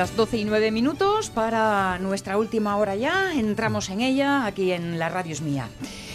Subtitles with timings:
[0.00, 3.34] Las 12 y 9 minutos para nuestra última hora ya.
[3.34, 5.68] Entramos en ella aquí en La Radio es Mía.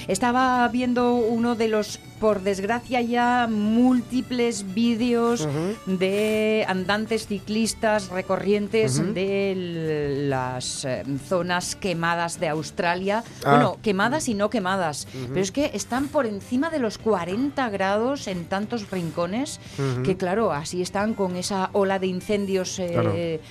[0.07, 5.47] Estaba viendo uno de los, por desgracia ya, múltiples vídeos
[5.85, 13.23] de andantes ciclistas recorrientes de las eh, zonas quemadas de Australia.
[13.43, 13.51] Ah.
[13.51, 15.07] Bueno, quemadas y no quemadas.
[15.29, 19.59] Pero es que están por encima de los 40 grados en tantos rincones
[20.03, 23.11] que, claro, así están con esa ola de incendios eh, Claro.
[23.15, 23.41] eh,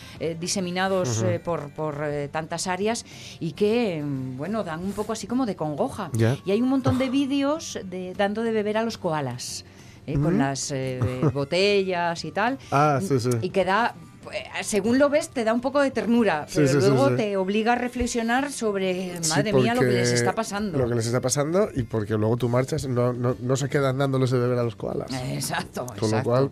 [0.41, 1.97] diseminados por, por,
[2.31, 3.05] tantas áreas
[3.41, 6.11] y que, mm, bueno, dan un poco así como de congoja.
[6.45, 9.65] Y hay un montón de vídeos de, dando de beber a los koalas.
[10.07, 10.99] eh, Con las eh,
[11.35, 12.59] botellas y tal.
[12.71, 13.31] Ah, sí, sí.
[13.43, 13.95] Y que da,
[14.33, 17.17] eh, según lo ves, te da un poco de ternura, pero sí, sí, luego sí.
[17.17, 20.79] te obliga a reflexionar sobre, madre mía, lo que les está pasando.
[20.79, 23.99] Lo que les está pasando y porque luego tú marchas, no, no, no se quedan
[23.99, 25.11] dándoles de beber a los koalas.
[25.31, 26.51] Exacto, Con lo cual-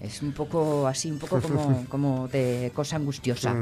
[0.00, 3.54] Es un poco así, un poco como, como de cosa angustiosa.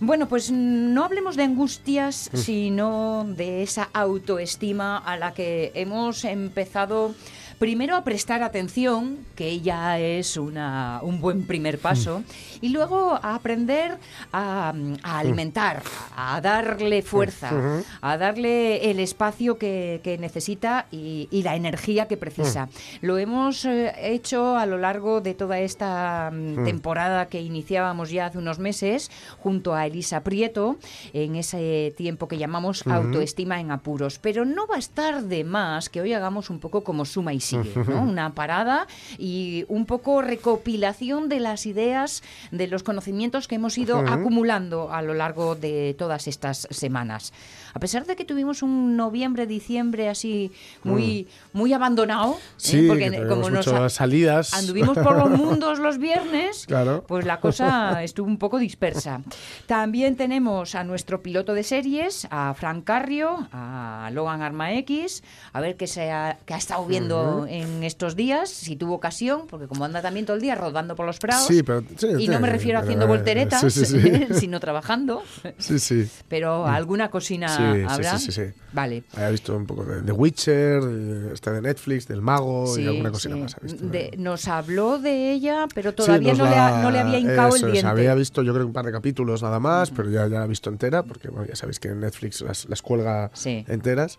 [0.00, 0.06] Mm.
[0.06, 7.14] Bueno, pues no hablemos de angustias, sino de esa autoestima a la que hemos empezado
[7.58, 12.22] primero a prestar atención, que ya es una, un buen primer paso,
[12.60, 13.98] y luego a aprender
[14.32, 15.82] a, a alimentar,
[16.16, 22.16] a darle fuerza, a darle el espacio que, que necesita y, y la energía que
[22.16, 22.68] precisa.
[23.00, 28.26] Lo hemos eh, hecho a lo largo de toda esta mm, temporada que iniciábamos ya
[28.26, 30.76] hace unos meses junto a Elisa Prieto
[31.12, 34.18] en ese tiempo que llamamos autoestima en apuros.
[34.18, 37.40] Pero no va a estar de más que hoy hagamos un poco como suma y
[37.46, 38.02] sigue, ¿no?
[38.02, 38.86] Una parada
[39.18, 45.02] y un poco recopilación de las ideas, de los conocimientos que hemos ido acumulando a
[45.02, 47.32] lo largo de todas estas semanas.
[47.76, 50.50] A pesar de que tuvimos un noviembre, diciembre así
[50.82, 52.42] muy, muy abandonado, ¿eh?
[52.56, 54.54] Sí, porque que como nos salidas.
[54.54, 57.04] anduvimos por los mundos los viernes, Claro.
[57.06, 59.20] pues la cosa estuvo un poco dispersa.
[59.66, 65.22] También tenemos a nuestro piloto de series, a Frank Carrio, a Logan Arma X,
[65.52, 69.42] a ver qué, se ha, qué ha estado viendo en estos días, si tuvo ocasión,
[69.50, 72.28] porque como anda también todo el día rodando por los prados, Sí, pero- sí, y
[72.28, 73.60] no me refiero pero, haciendo eh, volteretas,
[74.40, 75.22] sino trabajando,
[75.58, 76.08] Sí, sí.
[76.28, 78.52] pero alguna cocina Sí, sí, sí, sí, sí.
[78.72, 79.04] Vale.
[79.16, 83.10] Ha visto un poco de The Witcher, de, esta de Netflix, del mago y alguna
[83.10, 83.54] cosita más.
[83.56, 87.18] Ha visto, De- nos habló de ella, pero todavía no, le ha- no le había
[87.18, 87.88] hincado eso el diente.
[87.90, 90.48] había visto yo creo un par de capítulos nada más, pero ya, ya la he
[90.48, 94.18] visto entera, porque bueno, ya sabéis que Netflix las, las cuelga enteras.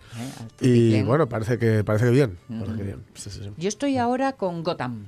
[0.61, 2.37] Eh, Y bueno, parece que parece que bien.
[2.49, 2.95] parece que.
[3.57, 5.07] Yo estoy ahora con Gotham,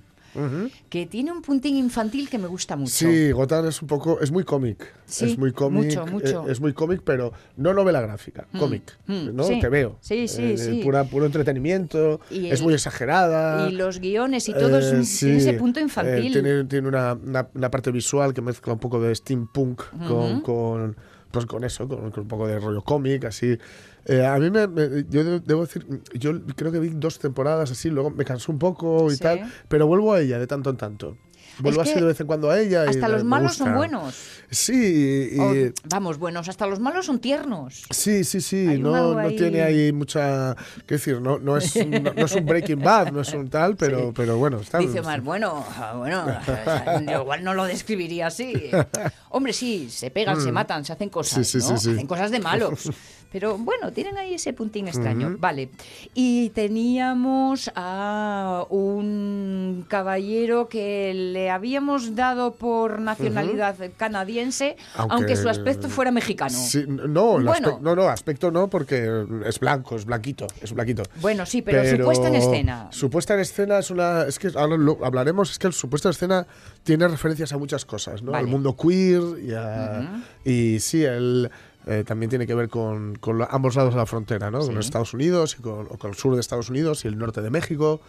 [0.90, 2.92] Que tiene un puntín infantil que me gusta mucho.
[2.92, 4.94] Sí, Gotham es un poco, es muy cómic.
[5.06, 5.86] Sí, es muy cómic.
[5.86, 6.48] mucho, mucho.
[6.48, 8.98] eh, Es muy cómic, pero no novela gráfica, cómic.
[9.08, 9.44] mm, ¿no?
[9.44, 9.60] sí.
[9.60, 9.98] Te veo.
[10.02, 10.82] Sí, sí, Eh, sí.
[10.84, 12.20] Pura, puro entretenimiento.
[12.30, 13.70] Y es muy exagerada.
[13.70, 16.32] Y los guiones y todo es Eh, sí, tiene ese punto eh, infantil.
[16.32, 20.96] tiene tiene una, una- una parte visual que mezcla un poco de steampunk con, con,
[21.32, 23.58] pues con eso, con, con un poco de rollo cómic, así.
[24.06, 27.70] Eh, a mí me, me- yo de- debo decir, yo creo que vi dos temporadas
[27.72, 29.20] así, luego me cansó un poco y Sí.
[29.22, 31.18] tal, pero vuelvo a ella de tanto en tanto.
[31.62, 32.84] Vuelvo Es así que de vez en cuando a ella.
[32.88, 34.16] hasta los malos son buenos.
[34.50, 35.54] Sí, y, O,
[35.90, 37.84] vamos, buenos, hasta los malos son tiernos.
[37.90, 40.56] Sí, sí, sí, no, no tiene ahí mucha...
[40.88, 41.20] ¿Qué decir?
[41.20, 44.14] No, no, es, un- no, no es un Breaking Bad, no es un tal, pero,
[44.14, 46.26] pero bueno, está Dice Omar, bueno, ah, bueno,
[47.22, 48.72] igual no lo describiría así.
[49.32, 51.44] Hombre, sí, se pegan, se matan, se hacen cosas, Mm.
[51.44, 51.92] Sí, sí, sí, sí.
[51.92, 52.90] Hacen cosas de malos.
[53.32, 55.36] Pero bueno, tienen ahí ese puntín extraño.
[55.40, 55.70] Vale.
[56.16, 65.90] Y teníamos a un caballero que le habíamos dado por nacionalidad canadiense, aunque, su aspecto
[65.90, 66.50] fuera mexicano.
[66.58, 67.80] Sí, no, el Bueno.
[67.82, 69.08] no, no, aspecto no, porque
[69.46, 71.04] es blanco, es blanquito, es blanquito.
[71.22, 72.88] Bueno, sí, pero, su puesta en escena.
[72.92, 74.24] Su puesta en escena es una.
[74.24, 76.48] Es que ahora lo hablaremos, es que su puesta en escena
[76.84, 78.32] tiene referencias a muchas cosas, ¿no?
[78.32, 78.46] Vale.
[78.46, 81.50] Al mundo queer y, a- y sí, él.
[81.90, 84.60] Eh, también tiene que ver con, con ambos lados de la frontera, ¿no?
[84.60, 87.42] Con los Estados Unidos y con, con el sur de Estados Unidos y el norte
[87.42, 88.00] de México.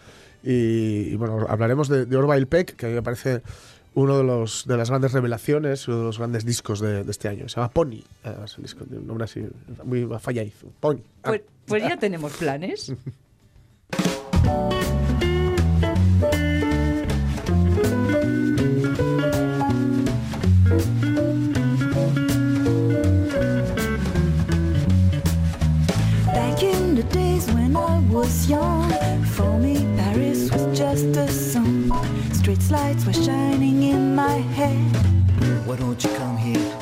[0.43, 3.41] Y, y, bueno, hablaremos de, de Orville Peck, que a mí me parece
[3.95, 7.27] uno de, los, de las grandes revelaciones, uno de los grandes discos de, de este
[7.27, 7.49] año.
[7.49, 8.03] Se llama Pony.
[8.23, 9.43] además, el disco, tiene un nombre así,
[9.83, 10.67] muy fallaizo.
[10.79, 10.99] Pony.
[11.23, 11.29] Ah.
[11.29, 12.93] Pues, pues ya tenemos planes.
[28.21, 31.89] was young, for me Paris was just a song.
[32.33, 34.95] Street lights were shining in my head.
[35.65, 36.80] Why don't you come here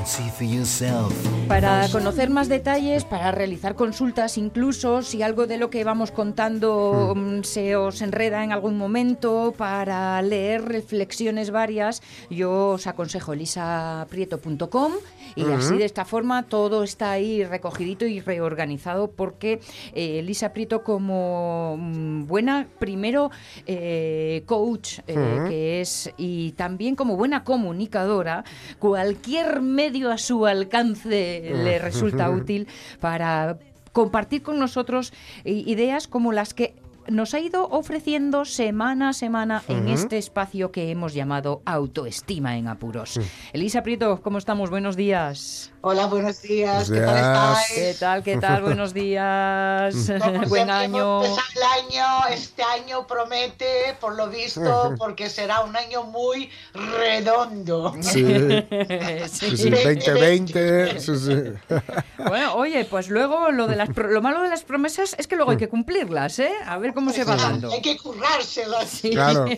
[1.48, 7.14] Para conocer más detalles, para realizar consultas, incluso si algo de lo que vamos contando
[7.16, 12.02] mm, se os enreda en algún momento, para leer reflexiones varias,
[12.32, 14.94] yo os aconsejo elisaprieto.com
[15.36, 19.60] y así de esta forma todo está ahí recogidito y reorganizado porque
[19.94, 23.30] eh, Elisa Prieto como mm, buena, primero
[23.68, 28.44] eh, coach eh, que es y también como buena comunicadora,
[28.80, 32.68] cualquier medio a su alcance le resulta útil
[33.00, 33.57] para
[33.92, 35.13] compartir con nosotros
[35.44, 36.74] ideas como las que
[37.12, 42.68] nos ha ido ofreciendo semana a semana en este espacio que hemos llamado Autoestima en
[42.68, 43.20] Apuros.
[43.54, 44.70] Elisa Prieto, ¿cómo estamos?
[44.70, 45.72] Buenos días.
[45.82, 46.90] Hola, buenos días.
[46.90, 47.72] Buenos ¿Qué tal estáis?
[47.74, 48.24] ¿Qué tal?
[48.24, 48.62] ¿Qué tal?
[48.64, 50.12] Buenos días.
[50.22, 51.24] Como Buen año.
[51.24, 51.30] el
[51.88, 57.94] año, este año promete, por lo visto, porque será un año muy redondo.
[58.02, 58.20] Sí,
[59.30, 59.52] Sí.
[59.52, 61.00] sí, sí, 2020.
[61.00, 61.36] Sí, sí.
[62.18, 65.36] Bueno, oye, pues luego lo de las pro- lo malo de las promesas es que
[65.36, 66.52] luego hay que cumplirlas, ¿eh?
[66.66, 67.72] A ver cómo se va dando.
[67.72, 69.00] Hay que currárselas.
[69.01, 69.46] Claro.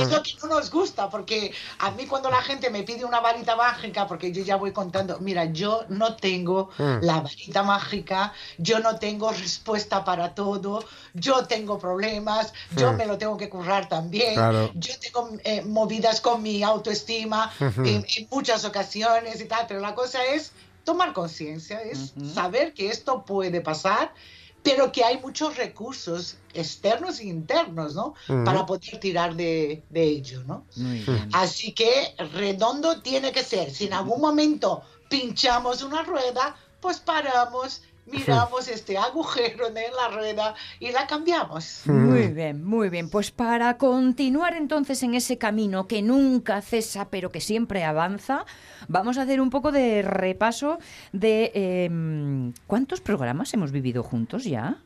[0.00, 3.20] Es lo que no nos gusta, porque a mí cuando la gente me pide una
[3.20, 8.78] varita mágica, porque yo ya voy contando, mira, yo no tengo la varita mágica, yo
[8.80, 10.84] no tengo respuesta para todo,
[11.14, 14.70] yo tengo problemas, yo me lo tengo que currar también, Claro.
[14.74, 19.94] yo tengo eh, movidas con mi autoestima en, en muchas ocasiones y tal, pero la
[19.94, 20.52] cosa es
[20.84, 24.12] tomar conciencia, es saber que esto puede pasar
[24.62, 28.14] pero que hay muchos recursos externos e internos, ¿no?
[28.44, 30.66] Para poder tirar de, de ello, ¿no?
[30.76, 31.28] Muy bien.
[31.32, 33.70] Así que redondo tiene que ser.
[33.70, 40.54] Si en algún momento pinchamos una rueda, pues paramos, miramos este agujero en la rueda
[40.78, 41.82] y la cambiamos.
[41.86, 43.10] Muy bien, muy bien.
[43.10, 48.44] Pues para continuar entonces en ese camino que nunca cesa, pero que siempre avanza,
[48.88, 50.78] vamos a hacer un poco de repaso
[51.12, 54.78] de em, cuántos programas hemos vivido juntos ya.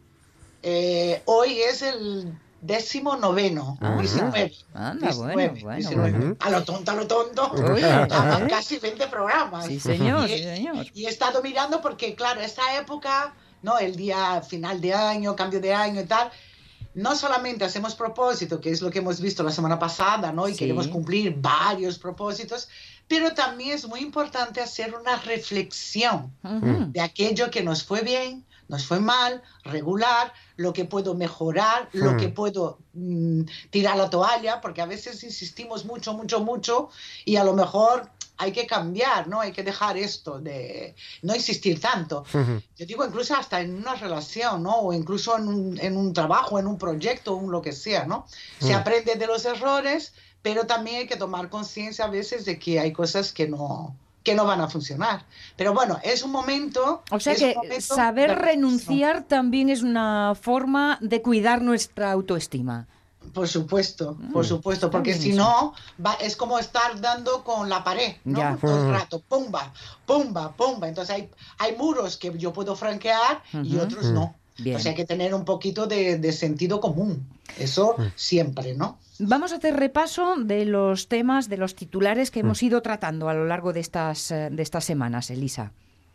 [0.63, 2.33] Eh, hoy es el
[2.67, 4.53] décimo noveno, Ah, 19.
[4.73, 6.11] anda, 19, bueno, bueno, 19.
[6.19, 6.37] bueno.
[6.41, 7.53] A lo tonto, a lo tonto.
[7.77, 8.47] ¿eh?
[8.49, 9.67] Casi 20 programas.
[9.67, 10.87] Sí, señor, Y- sí, señor.
[10.95, 13.79] Y he estado mirando porque, claro, esta época, ¿no?
[13.79, 16.31] El día final de año, cambio de año y tal,
[16.95, 20.49] no solamente hacemos propósito, que es lo que hemos visto la semana pasada, ¿no?
[20.49, 20.59] Y Sí.
[20.61, 22.69] queremos cumplir varios propósitos,
[23.09, 26.33] pero también es muy importante hacer una reflexión
[26.93, 32.17] de aquello que nos fue bien, nos fue mal, regular, lo que puedo mejorar, lo
[32.17, 36.89] que puedo mm, tirar la toalla, porque a veces insistimos mucho, mucho, mucho
[37.25, 39.41] y a lo mejor hay que cambiar, ¿no?
[39.41, 42.25] Hay que dejar esto de no insistir tanto.
[42.77, 44.75] Yo digo incluso hasta en una relación, ¿no?
[44.81, 48.27] O incluso en un, en un trabajo, en un proyecto, un lo que sea, ¿no?
[48.59, 52.81] Se aprende de los errores, pero también hay que tomar conciencia a veces de que
[52.81, 55.25] hay cosas que no que no van a funcionar.
[55.55, 57.05] Pero bueno, es un momento...
[57.11, 62.89] O sea que momento saber de renunciar también es una forma de cuidar nuestra autoestima.
[63.33, 65.19] Por supuesto, por supuesto, porque Mm.
[65.19, 65.39] si eso.
[65.39, 68.39] no, va, es como estar dando con la pared, ¿no?
[68.39, 68.57] Ya.
[68.61, 69.73] Todo el rato, pumba,
[70.07, 70.89] pumba, pumba.
[70.89, 74.35] Entonces hay, hay muros que yo puedo franquear y otros no.
[74.59, 74.77] Bien.
[74.77, 77.27] O sea, hay que tener un poquito de, de sentido común.
[77.59, 78.99] Eso siempre, ¿no?
[79.19, 83.35] Vamos a hacer repaso de los temas, de los titulares que hemos ido tratando a
[83.35, 85.73] lo largo de estas, eh, de estas semanas, Elisa.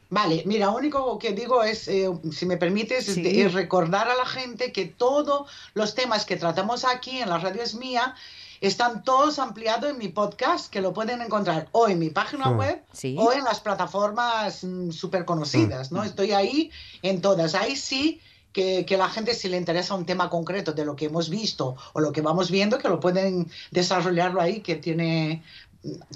[0.10, 3.22] Vale, mira, lo único que digo es, eh, si me permites, es, Sí.
[3.22, 7.38] de- es recordar a la gente que todos los temas que tratamos aquí en la
[7.38, 8.16] radio es mía,
[8.62, 12.84] están todos ampliados en mi podcast, que lo pueden encontrar o en mi página web
[12.94, 13.16] Sí.
[13.18, 16.04] o en las plataformas súper conocidas, ¿no?
[16.04, 17.56] Estoy ahí en todas.
[17.56, 18.20] Ahí sí
[18.52, 21.76] que, que la gente, si le interesa un tema concreto de lo que hemos visto
[21.94, 25.44] o lo que vamos viendo, que lo pueden desarrollarlo ahí, que tiene...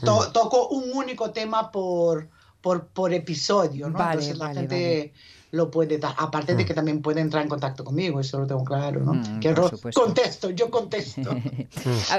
[0.03, 2.27] to- toco un único tema por,
[2.59, 3.97] por, por episodio, ¿no?
[3.99, 5.13] Vale, Entonces la vale, gente
[5.53, 6.15] lo puede dar.
[6.17, 9.13] Aparte de que también puede entrar en contacto conmigo, eso lo tengo claro, ¿no?
[9.13, 9.53] Mm, que
[9.93, 11.29] contesto, yo contesto.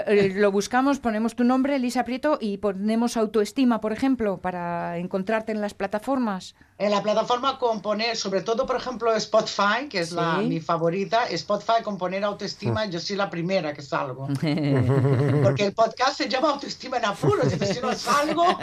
[0.06, 5.52] Eh, Lo buscamos, ponemos tu nombre, Elisa Prieto, y ponemos autoestima, por ejemplo, para encontrarte
[5.52, 6.54] en las plataformas.
[6.76, 11.26] En la plataforma con poner, sobre todo, por ejemplo, Spotify, que es la, mi favorita,
[11.28, 14.26] Spotify con poner autoestima, yo soy la primera que salgo.
[15.42, 18.44] Porque el podcast se llama Autoestima en Apuros, si no salgo,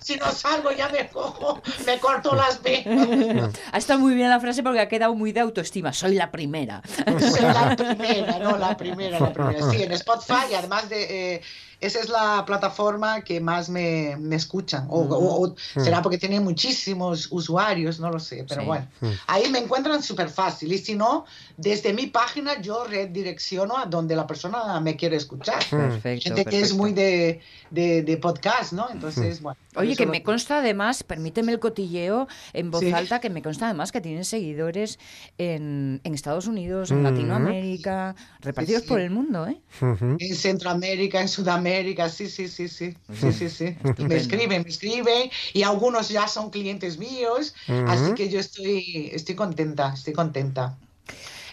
[0.00, 3.33] si no salgo ya me cojo, me corto las venas.
[3.72, 5.92] Ha estado muy bien la frase porque ha quedado muy de autoestima.
[5.92, 6.82] Soy la primera.
[7.18, 9.70] Soy la primera, no, la primera, la primera.
[9.70, 11.34] Sí, en Spotify, además de...
[11.34, 11.42] eh,
[11.80, 14.86] esa es la plataforma que más me, me escuchan.
[14.88, 18.44] O, o- o será porque tiene muchísimos usuarios, no lo sé.
[18.48, 18.66] Pero Sí.
[18.66, 18.86] bueno,
[19.26, 20.72] ahí me encuentran súper fácil.
[20.72, 21.24] Y si no,
[21.56, 25.62] desde mi página yo redirecciono a donde la persona me quiere escuchar.
[25.70, 26.76] Perfecto, Gente que es perfecto.
[26.82, 27.40] muy de,
[27.70, 28.88] de, de podcast, ¿no?
[28.90, 29.58] Entonces, bueno.
[29.76, 32.92] Oye, que me consta además, permíteme el cotilleo en voz Sí.
[32.92, 34.98] alta, que me consta además que tienen seguidores
[35.38, 38.88] en, en Estados Unidos, en Latinoamérica, repartidos sí.
[38.88, 39.60] por el mundo, ¿eh?
[39.80, 41.63] En Centroamérica, en Sudamérica,
[42.08, 43.64] sí, sí, sí, sí, sí, sí, sí.
[43.64, 44.08] Estupendo.
[44.08, 47.54] Me escriben, me escriben y algunos ya son clientes míos,
[47.86, 50.76] así que yo estoy, estoy contenta, estoy contenta.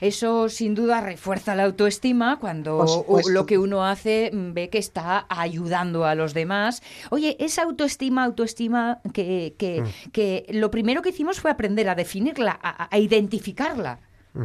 [0.01, 2.83] Eso sin duda refuerza la autoestima cuando
[3.27, 6.81] lo que uno hace mm, ve que está ayudando a los demás.
[7.11, 12.59] Oye, esa autoestima, autoestima que, que, que lo primero que hicimos fue aprender a definirla,
[12.63, 13.99] a, a identificarla.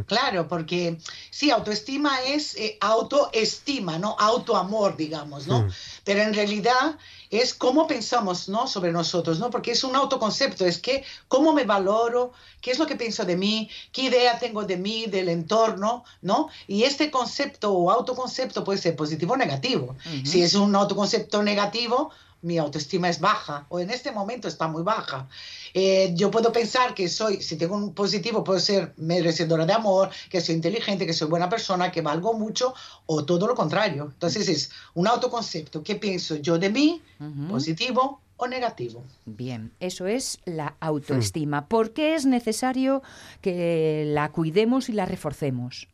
[0.05, 0.97] Claro, porque
[1.29, 4.17] sí, autoestima es eh, autoestima, ¿no?
[4.19, 5.67] Autoamor, digamos, ¿no?
[6.03, 6.97] Pero en realidad
[7.29, 8.67] es cómo pensamos, ¿no?
[8.67, 9.49] Sobre nosotros, ¿no?
[9.49, 13.37] Porque es un autoconcepto, es que cómo me valoro, qué es lo que pienso de
[13.37, 16.49] mí, qué idea tengo de mí, del entorno, ¿no?
[16.67, 19.95] Y este concepto o autoconcepto puede ser positivo o negativo.
[20.25, 24.83] Si es un autoconcepto negativo, mi autoestima es baja o en este momento está muy
[24.83, 25.27] baja.
[25.73, 30.09] Eh, yo puedo pensar que soy, si tengo un positivo, puedo ser merecedora de amor,
[30.29, 32.73] que soy inteligente, que soy buena persona, que valgo mucho
[33.05, 34.09] o todo lo contrario.
[34.13, 35.83] Entonces es un autoconcepto.
[35.83, 37.01] ¿Qué pienso yo de mí?
[37.49, 39.03] ¿Positivo o negativo?
[39.25, 41.67] Bien, eso es la autoestima.
[41.67, 43.01] ¿Por qué es necesario
[43.41, 45.87] que la cuidemos y la reforcemos?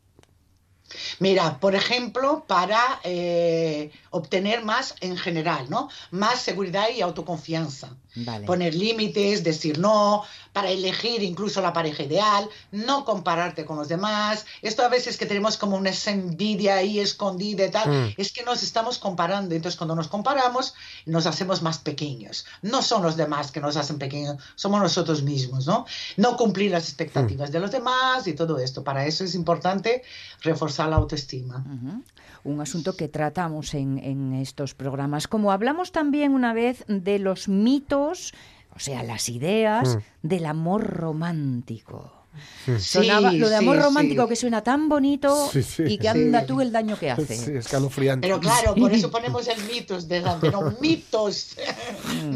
[1.19, 5.89] Mira, por ejemplo, para eh, obtener más en general, ¿no?
[6.11, 7.95] Más seguridad y autoconfianza.
[8.15, 8.45] Vale.
[8.45, 14.45] Poner límites, decir no, para elegir incluso la pareja ideal, no compararte con los demás.
[14.61, 18.61] Esto a veces que tenemos como una envidia ahí escondida y tal, es que nos
[18.61, 19.55] estamos comparando.
[19.55, 22.45] Entonces, cuando nos comparamos, nos hacemos más pequeños.
[22.61, 25.85] No son los demás que nos hacen pequeños, somos nosotros mismos, ¿no?
[26.17, 28.83] No cumplir las expectativas de los demás y todo esto.
[28.83, 30.03] Para eso es importante
[30.41, 31.65] reforzar la autoestima.
[32.43, 35.27] Un asunto que tratamos en, en estos programas.
[35.27, 42.11] Como hablamos también una vez de los mitos, o sea, las ideas del amor romántico.
[42.79, 43.83] Sonaba Sí, lo de amor sí.
[43.83, 45.83] romántico que suena tan bonito Sí, sí.
[45.87, 46.47] y que anda Sí.
[46.47, 47.37] tú el daño que hace.
[47.37, 48.25] Sí, escalofriante.
[48.27, 50.73] Pero claro, por eso ponemos el mitos delante, ¿no?
[50.81, 51.55] Mitos,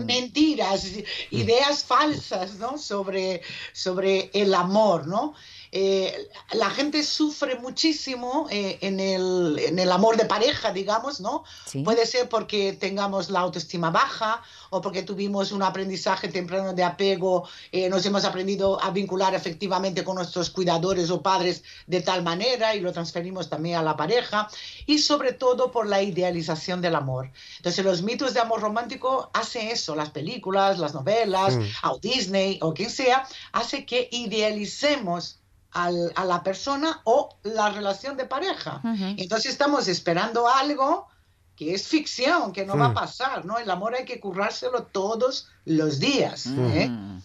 [0.06, 0.88] mentiras,
[1.32, 2.78] ideas falsas, ¿no?
[2.78, 3.42] Sobre,
[3.74, 5.34] sobre el amor, ¿no?
[5.80, 11.44] Eh, la gente sufre muchísimo eh, en, el, en el amor de pareja, digamos, ¿no?
[11.68, 11.84] Sí.
[11.84, 14.42] Puede ser porque tengamos la autoestima baja
[14.72, 20.04] o porque tuvimos un aprendizaje temprano de apego, eh, nos hemos aprendido a vincular efectivamente
[20.04, 24.50] con nuestros cuidadores o padres de tal manera y lo transferimos también a la pareja
[24.88, 27.30] y sobre todo por la idealización del amor.
[27.58, 32.74] Entonces los mitos de amor romántico hacen eso, las películas, las novelas, o Disney o
[32.74, 35.38] quien sea, hace que idealicemos
[35.72, 38.82] al- a la persona o la relación de pareja.
[39.18, 41.08] Entonces estamos esperando algo
[41.56, 43.58] que es ficción, que no va a pasar, ¿no?
[43.58, 46.46] El amor hay que currárselo todos los días.
[46.46, 46.88] ¿eh?
[46.90, 47.20] Mm.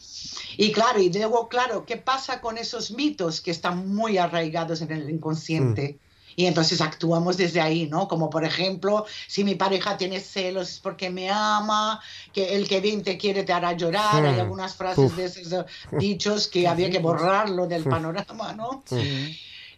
[0.56, 4.90] Y claro, y luego, claro, ¿qué pasa con esos mitos que están muy arraigados en
[4.92, 5.98] el inconsciente?
[6.36, 8.08] Y entonces actuamos desde ahí, ¿no?
[8.08, 12.00] Como por ejemplo, si mi pareja tiene celos es porque me ama,
[12.32, 14.24] que el que bien te quiere te hará llorar.
[14.24, 15.64] Hay algunas frases de esos eh,
[15.98, 18.84] dichos que había que borrarlo del panorama, ¿no?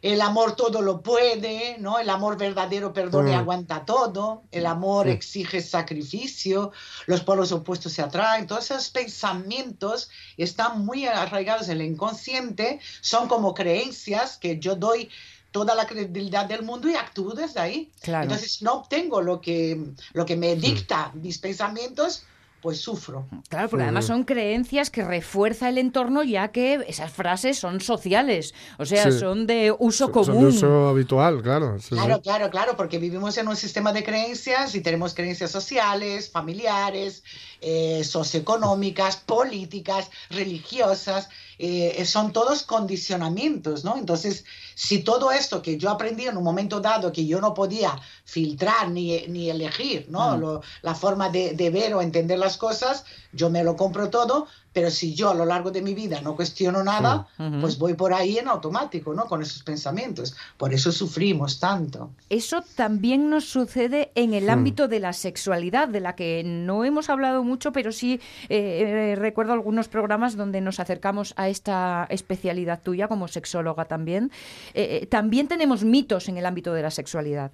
[0.04, 1.98] El amor todo lo puede, ¿no?
[1.98, 4.42] El amor verdadero perdona y aguanta todo.
[4.52, 6.72] El amor exige sacrificio.
[7.06, 8.46] Los polos opuestos se atraen.
[8.46, 12.80] Todos esos pensamientos están muy arraigados en el inconsciente.
[13.00, 15.08] Son como creencias que yo doy
[15.54, 17.88] toda la credibilidad del mundo y actúo desde ahí.
[18.02, 18.24] Claro.
[18.24, 19.80] Entonces, no obtengo lo que,
[20.12, 22.24] lo que me dicta mis pensamientos,
[22.60, 23.26] pues sufro.
[23.50, 28.52] Claro, porque además son creencias que refuerza el entorno ya que esas frases son sociales,
[28.78, 29.18] o sea, Sí.
[29.20, 30.46] son de uso Son de común.
[30.46, 31.78] uso habitual, claro.
[31.78, 31.94] sí, sí.
[31.94, 37.22] Claro, claro, claro, porque vivimos en un sistema de creencias y tenemos creencias sociales, familiares,
[37.66, 41.28] eh, socioeconómicas, políticas, religiosas,
[41.58, 43.96] eh, son todos condicionamientos, ¿no?
[43.96, 44.44] Entonces,
[44.74, 48.90] si todo esto que yo aprendí en un momento dado que yo no podía filtrar
[48.90, 50.36] ni, ni elegir, ¿no?
[50.36, 54.46] Lo- la forma de, de ver o entender las cosas, yo me lo compro todo,
[54.74, 57.26] pero si yo a lo largo de mi vida no cuestiono nada,
[57.60, 59.24] pues voy por ahí en automático, ¿no?
[59.24, 60.36] Con esos pensamientos.
[60.58, 62.10] Por eso sufrimos tanto.
[62.28, 67.08] Eso también nos sucede en el ámbito de la sexualidad, de la que no hemos
[67.08, 72.82] hablado mucho, pero sí eh, eh, recuerdo algunos programas donde nos acercamos a esta especialidad
[72.82, 74.32] tuya como sexóloga también.
[74.74, 77.52] Eh, eh, también tenemos mitos en el ámbito de la sexualidad.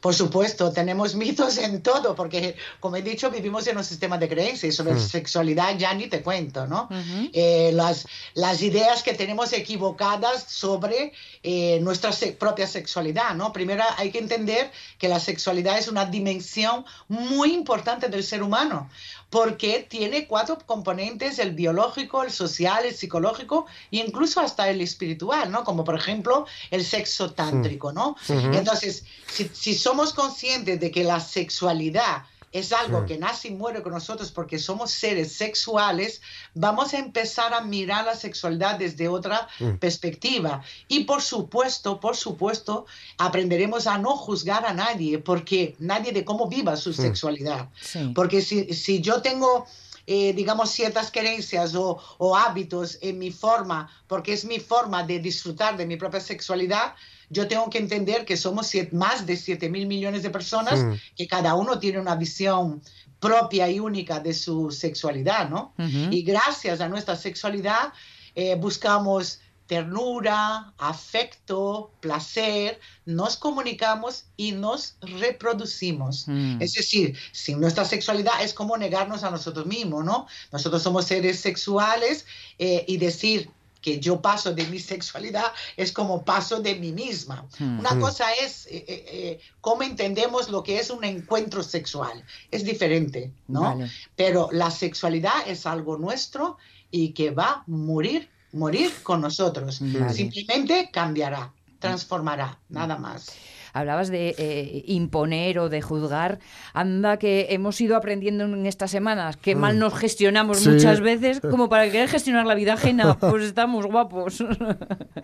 [0.00, 4.28] Por supuesto, tenemos mitos en todo, porque como he dicho, vivimos en un sistema de
[4.28, 6.88] creencias y sobre sexualidad ya ni te cuento, ¿no?
[7.32, 11.12] Eh, las, las ideas que tenemos equivocadas sobre
[11.42, 13.52] eh, nuestra se- propia sexualidad, ¿no?
[13.52, 18.88] Primero hay que entender que la sexualidad es una dimensión muy importante del ser humano,
[19.32, 25.50] porque tiene cuatro componentes, el biológico, el social, el psicológico e incluso hasta el espiritual,
[25.50, 25.64] ¿no?
[25.64, 28.14] Como por ejemplo el sexo tántrico, ¿no?
[28.28, 33.82] Entonces, si, si somos conscientes de que la sexualidad es algo que nace y muere
[33.82, 36.20] con nosotros porque somos seres sexuales,
[36.54, 39.48] vamos a empezar a mirar la sexualidad desde otra
[39.80, 40.62] perspectiva.
[40.86, 46.46] Y por supuesto, por supuesto, aprenderemos a no juzgar a nadie, porque nadie de cómo
[46.46, 47.70] viva su sexualidad.
[47.80, 48.12] Sí.
[48.14, 49.66] Porque si, si yo tengo,
[50.06, 55.20] eh, digamos, ciertas creencias o, o hábitos en mi forma, porque es mi forma de
[55.20, 56.94] disfrutar de mi propia sexualidad,
[57.32, 60.78] yo tengo que entender que somos siete- más de 7 mil millones de personas,
[61.16, 62.82] que cada uno tiene una visión
[63.18, 65.72] propia y única de su sexualidad, ¿no?
[66.12, 67.92] Y gracias a nuestra sexualidad
[68.34, 76.24] eh, buscamos ternura, afecto, placer, nos comunicamos y nos reproducimos.
[76.26, 76.60] Mm.
[76.60, 80.26] Es decir, sin nuestra sexualidad es como negarnos a nosotros mismos, ¿no?
[80.52, 82.26] Nosotros somos seres sexuales
[82.58, 83.50] eh, y decir
[83.82, 87.46] que yo paso de mi sexualidad es como paso de mí misma.
[87.60, 92.24] Una cosa es eh, eh, eh, cómo entendemos lo que es un encuentro sexual.
[92.50, 93.62] Es diferente, ¿no?
[93.62, 93.90] Vale.
[94.16, 96.56] Pero la sexualidad es algo nuestro
[96.90, 99.80] y que va a morir, morir con nosotros.
[99.80, 100.14] Vale.
[100.14, 103.32] Simplemente cambiará, transformará, nada más.
[103.72, 106.38] Hablabas de eh, imponer o de juzgar.
[106.74, 110.68] Anda que hemos ido aprendiendo en estas semanas que mal nos gestionamos Sí.
[110.68, 113.18] muchas veces como para querer gestionar la vida ajena.
[113.18, 114.44] Pues estamos guapos.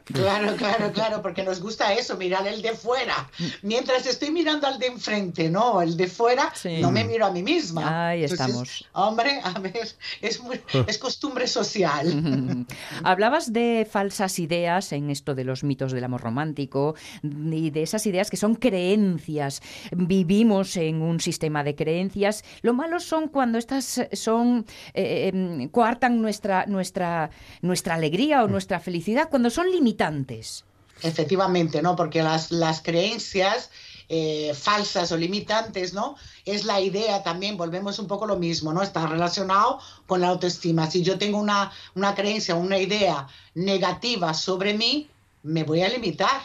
[0.04, 3.28] Claro, claro, claro, porque nos gusta eso, mirar el de fuera.
[3.62, 5.82] Mientras estoy mirando al de enfrente, ¿no?
[5.82, 6.78] El de fuera, Sí.
[6.80, 8.08] no me miro a mí misma.
[8.08, 8.88] Ahí Entonces, estamos.
[8.92, 9.74] Hombre, a ver,
[10.22, 12.66] es, muy- es costumbre social.
[13.04, 18.06] Hablabas de falsas ideas en esto de los mitos del amor romántico y de esas
[18.06, 19.60] ideas que son creencias.
[19.92, 22.44] Vivimos en un sistema de creencias.
[22.62, 27.30] Lo malo son cuando estas son eh, em, coartan nuestra nuestra
[27.62, 30.64] nuestra alegría o nuestra felicidad cuando son limitantes.
[31.02, 31.94] Efectivamente, ¿no?
[31.94, 33.70] Porque las, las creencias
[34.10, 36.16] eh, falsas o limitantes, ¿no?
[36.46, 38.82] Es la idea también, volvemos un poco lo mismo, ¿no?
[38.82, 40.90] Está relacionado con la autoestima.
[40.90, 45.10] Si yo tengo una, una creencia, una idea negativa sobre mí,
[45.42, 46.40] me voy a limitar.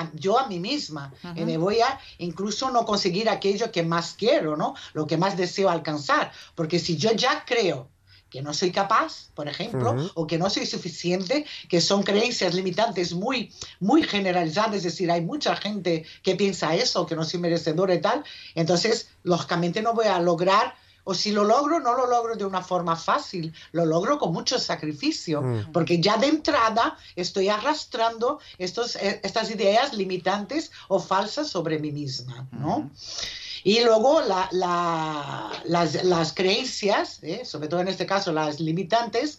[0.00, 4.14] A- yo a mí misma y me voy a incluso no conseguir aquello que más
[4.18, 4.74] quiero, ¿no?
[4.94, 7.88] Lo que más deseo alcanzar, porque si yo ya creo
[8.30, 13.14] que no soy capaz, por ejemplo, o que no soy suficiente, que son creencias limitantes
[13.14, 17.94] muy, muy generalizadas, es decir, hay mucha gente que piensa eso, que no soy merecedora
[17.94, 18.22] y tal,
[18.54, 20.74] entonces, lógicamente no voy a lograr,
[21.10, 24.58] o si lo logro, no lo logro de una forma fácil, lo logro con mucho
[24.58, 25.40] sacrificio,
[25.72, 31.92] porque ya de entrada estoy arrastrando estos, eh, estas ideas limitantes o falsas sobre mí
[31.92, 32.90] misma, ¿no?
[33.64, 37.44] Y luego la- la- las, las creencias, ¿eh?
[37.46, 39.38] sobre todo en este caso las limitantes,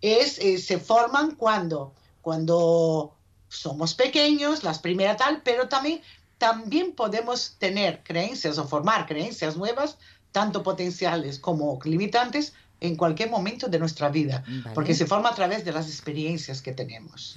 [0.00, 1.92] es, eh, se forman cuando,
[2.22, 3.12] cuando
[3.48, 6.00] somos pequeños, las primeras tal, pero también,
[6.38, 9.98] también podemos tener creencias o formar creencias nuevas,
[10.32, 14.74] tanto potenciales como limitantes, en cualquier momento de nuestra vida, Vale.
[14.74, 17.36] porque se forma a través de las experiencias que tenemos.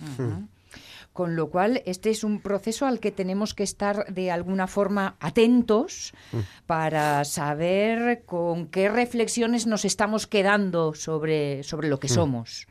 [1.12, 5.16] Con lo cual, este es un proceso al que tenemos que estar de alguna forma
[5.20, 6.14] atentos
[6.66, 12.68] para saber con qué reflexiones nos estamos quedando sobre, sobre lo que somos.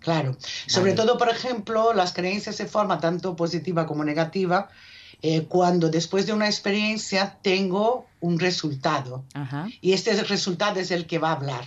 [0.00, 0.36] Claro.
[0.66, 1.02] Sobre Vale.
[1.02, 4.68] todo, por ejemplo, las creencias se forman tanto positiva como negativa
[5.22, 9.24] eh, cuando después de una experiencia tengo un resultado.
[9.34, 9.68] Ajá.
[9.80, 11.64] Y este resultado es el que va a hablar.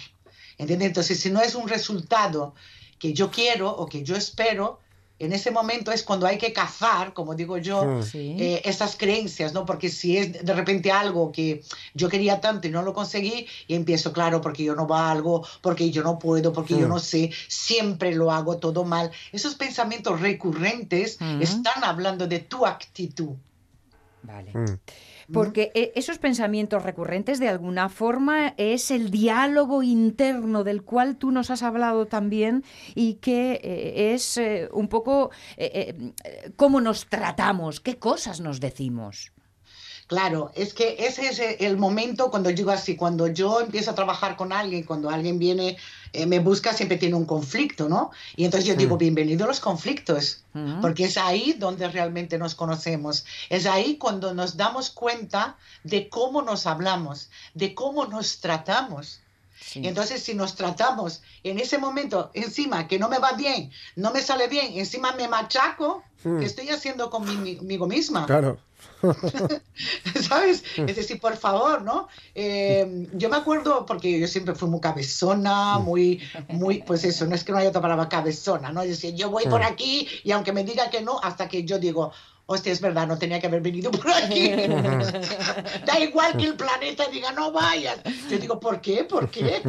[0.58, 0.88] ¿Entiendes?
[0.88, 2.54] Entonces, si no es un resultado
[3.00, 4.80] que yo quiero o que yo espero,
[5.20, 8.04] en ese momento es cuando hay que cazar, como digo yo, Mm.
[8.04, 8.36] Sí.
[8.40, 9.66] eh, esas creencias, ¿no?
[9.66, 11.62] Porque si es de repente algo que
[11.94, 15.92] yo quería tanto y no lo conseguí, y empiezo, claro, porque yo no valgo, porque
[15.92, 16.90] yo no puedo, porque yo Mm.
[16.90, 19.12] no sé, siempre lo hago todo mal.
[19.32, 21.42] Esos pensamientos recurrentes Mm.
[21.42, 23.36] están hablando de tu actitud.
[24.22, 24.54] Vale.
[25.32, 31.32] Porque eh, esos pensamientos recurrentes, de alguna forma, es el diálogo interno del cual tú
[31.32, 32.64] nos has hablado también
[32.96, 38.60] y que eh, es eh, un poco eh, eh, cómo nos tratamos, qué cosas nos
[38.60, 39.32] decimos.
[40.10, 44.36] Claro, es que ese es el momento cuando digo así, cuando yo empiezo a trabajar
[44.36, 45.78] con alguien, cuando alguien viene,
[46.14, 48.10] eh, me busca, siempre tiene un conflicto, ¿no?
[48.36, 50.44] Y entonces yo digo, bienvenido a los conflictos,
[50.82, 56.42] porque es ahí donde realmente nos conocemos, es ahí cuando nos damos cuenta de cómo
[56.42, 59.22] nos hablamos, de cómo nos tratamos.
[59.60, 59.82] Sí.
[59.82, 64.12] Y entonces si nos tratamos en ese momento, encima que no me va bien, no
[64.12, 68.26] me sale bien, encima me machaco, ¿qué estoy haciendo conmigo misma?
[68.26, 68.60] Claro.
[70.22, 70.64] ¿Sabes?
[70.76, 72.08] Es decir, por favor, ¿no?
[72.36, 77.36] Eh, yo me acuerdo, porque yo siempre fui muy cabezona, muy, muy, pues eso, no
[77.36, 78.82] es que no haya otra palabra cabezona, ¿no?
[78.82, 81.80] Es decir, yo voy por aquí y aunque me diga que no, hasta que yo
[81.80, 82.12] digo,
[82.52, 84.50] hostia, es verdad, no tenía que haber venido por aquí.
[85.86, 88.00] da igual que el planeta diga, no vayas.
[88.28, 89.04] Yo digo, ¿por qué?
[89.04, 89.62] ¿Por qué?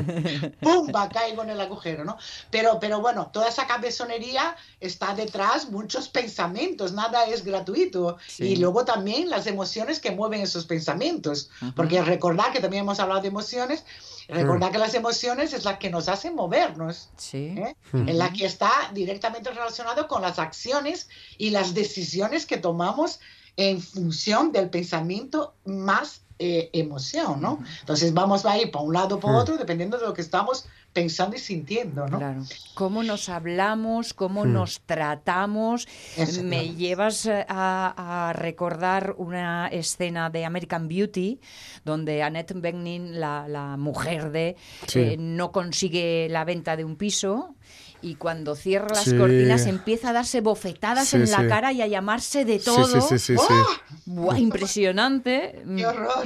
[0.61, 1.11] ¡Pumba!
[1.11, 2.17] Caigo en el agujero, ¿no?
[2.51, 8.17] Pero, pero bueno, toda esa cabezonería está detrás muchos pensamientos, nada es gratuito.
[8.27, 8.45] Sí.
[8.45, 11.51] Y luego también las emociones que mueven esos pensamientos.
[11.77, 13.85] Porque recordar que también hemos hablado de emociones,
[14.31, 17.11] recordar que las emociones es la que nos hacen movernos.
[17.17, 17.55] Sí.
[17.57, 17.75] ¿eh?
[17.93, 23.21] en la que está directamente relacionado con las acciones y las decisiones que tomamos
[23.57, 27.63] en función del pensamiento más eh, emoción, ¿no?
[27.81, 30.65] Entonces vamos a ir para un lado o para otro dependiendo de lo que estamos
[30.93, 32.19] pensando y sintiendo, ¿no?
[32.19, 32.43] Claro.
[32.75, 35.87] Cómo nos hablamos, cómo nos tratamos.
[36.17, 36.77] Eso, Me claro.
[36.79, 41.41] llevas eh, a, a recordar una escena de American Beauty,
[41.85, 44.57] donde Annette Bening, la, la mujer de,
[44.89, 44.99] Sí.
[45.01, 47.55] eh, no consigue la venta de un piso.
[48.03, 49.17] Y cuando cierra las Sí.
[49.17, 51.47] cortinas empieza a darse bofetadas Sí, en la sí.
[51.49, 52.87] cara y a llamarse de todo.
[52.87, 53.39] sí, sí, sí, sí.
[53.39, 53.67] ¡Oh!
[54.07, 55.63] Buah, impresionante.
[55.77, 56.25] ¡Qué horror!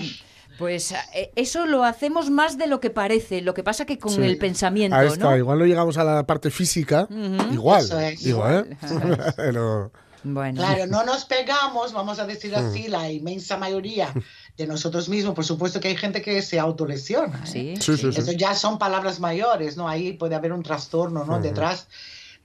[0.59, 3.41] Pues eh, eso lo hacemos más de lo que parece.
[3.41, 4.23] Lo que pasa que con Sí.
[4.23, 5.37] el pensamiento, Ahí está, ¿no?
[5.37, 7.09] igual no llegamos a la parte física,
[7.53, 8.25] igual, Eso es.
[8.27, 8.77] igual, ¿eh?
[9.37, 9.91] Pero,
[10.23, 10.61] Bueno.
[10.61, 14.13] Claro, no nos pegamos, vamos a decir así, la inmensa mayoría
[14.57, 15.35] de nosotros mismos.
[15.35, 17.43] Por supuesto que hay gente que se autolesiona.
[17.45, 17.47] ¿eh?
[17.47, 18.21] Sí, Sí, sí, sí.
[18.21, 19.89] Eso ya son palabras mayores, ¿no?
[19.89, 21.41] Ahí puede haber un trastorno, ¿no?
[21.41, 21.89] Detrás.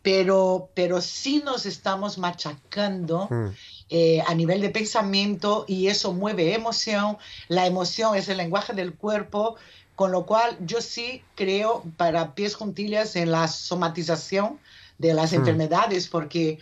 [0.01, 3.47] Pero, pero sí nos estamos machacando Mm.
[3.89, 7.17] eh, a nivel de pensamiento y eso mueve emoción.
[7.47, 9.55] La emoción es el lenguaje del cuerpo,
[9.95, 14.59] con lo cual yo sí creo para pies juntillas en la somatización
[14.97, 16.59] de las enfermedades, porque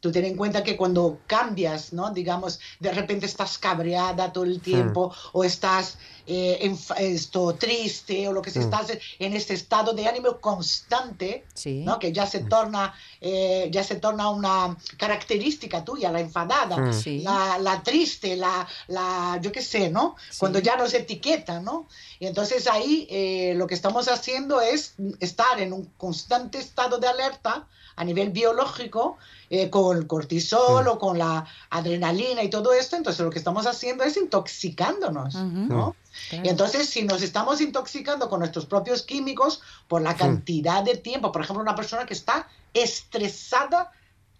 [0.00, 2.10] tú ten en cuenta que cuando cambias, ¿no?
[2.10, 8.32] Digamos, de repente estás cabreada todo el tiempo o estás eh, enf- esto, triste o
[8.32, 11.82] lo que sea, estás en este estado de ánimo constante, Sí.
[11.84, 11.98] ¿no?
[11.98, 16.92] Que ya se torna, eh, ya se torna una característica tuya, la enfadada.
[16.92, 17.20] Sí.
[17.20, 20.14] la, la triste, la, la, yo qué sé, ¿no?
[20.38, 21.88] Cuando ya nos etiquetan, ¿no?
[22.20, 27.08] Y entonces ahí eh, lo que estamos haciendo es estar en un constante estado de
[27.08, 29.18] alerta a nivel biológico
[29.50, 32.96] eh, con el cortisol o con la adrenalina y todo esto.
[32.96, 35.34] Entonces lo que estamos haciendo es intoxicándonos.
[35.34, 35.96] ¿no?
[36.28, 36.44] Claro.
[36.44, 41.32] Y entonces, si nos estamos intoxicando con nuestros propios químicos por la cantidad de tiempo,
[41.32, 43.90] por ejemplo, una persona que está estresada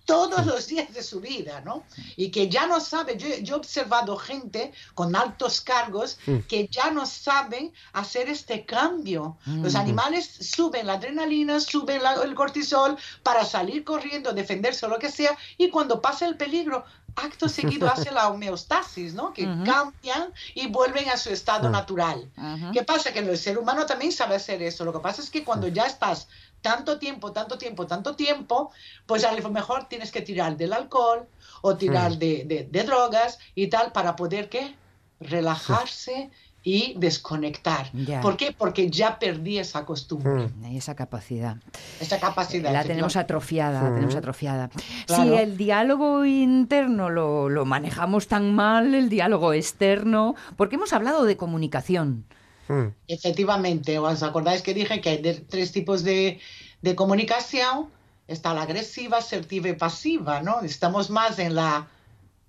[0.04, 1.84] todos los días de su vida, ¿no?
[2.16, 6.90] Y que ya no sabe, yo, yo he observado gente con altos cargos que ya
[6.90, 9.36] no saben hacer este cambio.
[9.46, 14.98] Los animales suben la adrenalina, suben la- el cortisol para salir corriendo, defenderse o lo
[14.98, 16.84] que sea, y cuando pasa el peligro,
[17.16, 19.32] acto seguido hace la homeostasis, ¿no?
[19.32, 19.64] Que Ujú.
[19.64, 22.30] cambian y vuelven a su estado natural.
[22.36, 22.70] Ajá.
[22.72, 23.12] ¿Qué pasa?
[23.12, 24.84] Que el ser humano también sabe hacer eso.
[24.84, 26.28] Lo que pasa es que cuando ya estás
[26.60, 28.70] tanto tiempo, tanto tiempo, tanto tiempo,
[29.06, 31.26] pues a lo mejor tienes que tirar del alcohol
[31.62, 34.74] o tirar de, de- de drogas y tal para poder, ¿qué?
[35.20, 36.30] Relajarse
[36.62, 37.90] y desconectar.
[37.94, 38.20] Ya.
[38.20, 38.52] ¿Por qué?
[38.52, 41.56] Porque ya perdí esa costumbre, Hay Esa capacidad.
[42.00, 42.70] esa capacidad.
[42.70, 44.68] La tenemos atrofiada, la tenemos atrofiada.
[45.06, 51.24] Si el diálogo interno lo, lo manejamos tan mal, el diálogo externo, porque hemos hablado
[51.24, 52.26] de comunicación.
[52.70, 52.94] Mm.
[53.08, 56.40] Efectivamente, ¿os acordáis que dije que hay de- tres tipos de,
[56.82, 57.90] de comunicación?
[58.28, 60.60] está la agresiva, asertiva y pasiva, ¿no?
[60.60, 61.88] Estamos más en la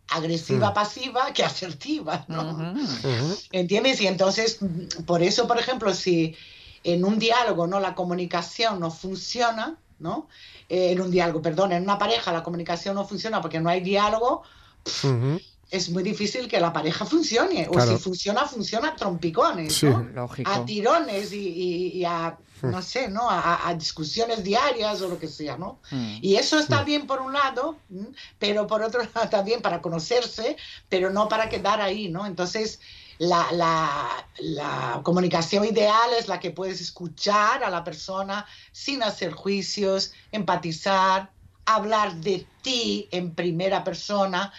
[0.09, 2.75] agresiva pasiva que asertiva, ¿no?
[3.51, 3.99] ¿Entiendes?
[3.99, 4.59] Y entonces,
[5.07, 6.35] por eso, por ejemplo, si
[6.83, 7.79] en un diálogo, ¿no?
[7.79, 10.27] La comunicación no funciona, ¿no?
[10.69, 13.81] Eh, en un diálogo, perdón, en una pareja la comunicación no funciona porque no hay
[13.81, 14.43] diálogo,
[15.03, 15.39] Ujú.
[15.71, 17.65] Es muy difícil que la pareja funcione.
[17.67, 17.97] O Claro.
[17.97, 19.85] si funciona, funciona a trompicones, Sí.
[19.87, 20.03] ¿no?
[20.03, 20.51] Lógico.
[20.51, 23.29] A tirones y, y- y a, no sé, ¿no?
[23.29, 25.79] A, a- discusiones diarias o lo que sea, ¿no?
[25.89, 26.17] Mm.
[26.21, 27.77] Y eso está bien por un lado,
[28.37, 30.57] pero por otro lado también para conocerse,
[30.89, 32.25] pero no para quedar ahí, ¿no?
[32.25, 32.79] Entonces,
[33.17, 39.31] la, la- la comunicación ideal es la que puedes escuchar a la persona sin hacer
[39.31, 41.31] juicios, empatizar,
[41.65, 44.51] hablar de ti en primera persona,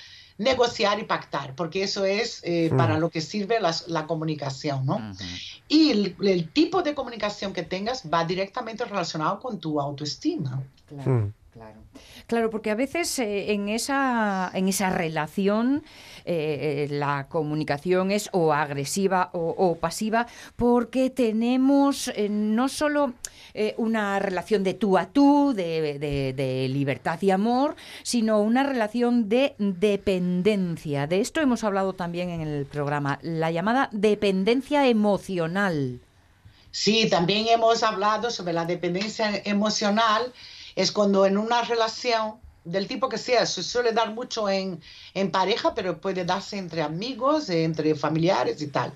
[0.43, 4.99] negociar y pactar, porque eso es eh, para lo que sirve las- la comunicación, ¿no?
[5.69, 10.63] Y el, el tipo de comunicación que tengas va directamente relacionado con tu autoestima.
[10.89, 11.33] Claro, Mm.
[11.53, 11.81] Claro.
[12.27, 15.85] Claro, porque a veces eh, en, esa, en esa relación
[16.25, 23.13] eh, eh, la comunicación es o agresiva o, o pasiva porque tenemos eh, no solo
[23.55, 28.63] eh, una relación de tú a tú, de, de- de libertad y amor, sino una
[28.63, 31.07] relación de dependencia.
[31.07, 36.01] De esto hemos hablado también en el programa, la llamada dependencia emocional.
[36.71, 40.33] Sí, también hemos hablado sobre la dependencia emocional.
[40.77, 44.81] Es cuando en una relación del tipo que sea, se suele dar mucho en,
[45.15, 48.93] en pareja, pero puede darse entre amigos, entre familiares y tal.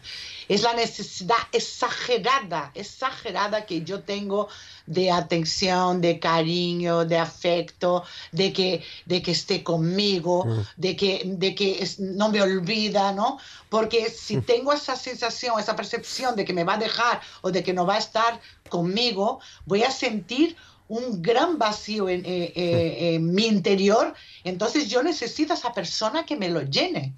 [0.49, 4.47] Es la necesidad exagerada, exagerada que yo tengo
[4.87, 10.45] de atención, de cariño, de afecto, de que, de que esté conmigo,
[10.77, 13.39] de que, de que es- no me olvida, ¿no?
[13.69, 17.65] Porque si tengo esa sensación, esa percepción de que me va a dejar o de
[17.65, 20.57] que no va a estar conmigo, voy a sentir
[20.89, 24.15] un gran vacío en, eh, eh, en mi interior.
[24.45, 27.15] Entonces yo necesito a esa persona que me lo llene.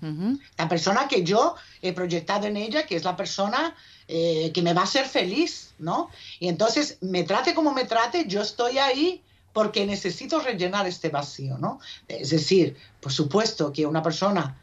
[0.56, 3.74] La persona que yo he proyectado en ella, que es la persona
[4.06, 6.08] eh, que me va a hacer feliz, ¿no?
[6.40, 11.58] Y entonces, me trate como me trate, yo estoy ahí porque necesito rellenar este vacío,
[11.58, 11.78] ¿no?
[12.06, 14.58] Es decir, por supuesto que una persona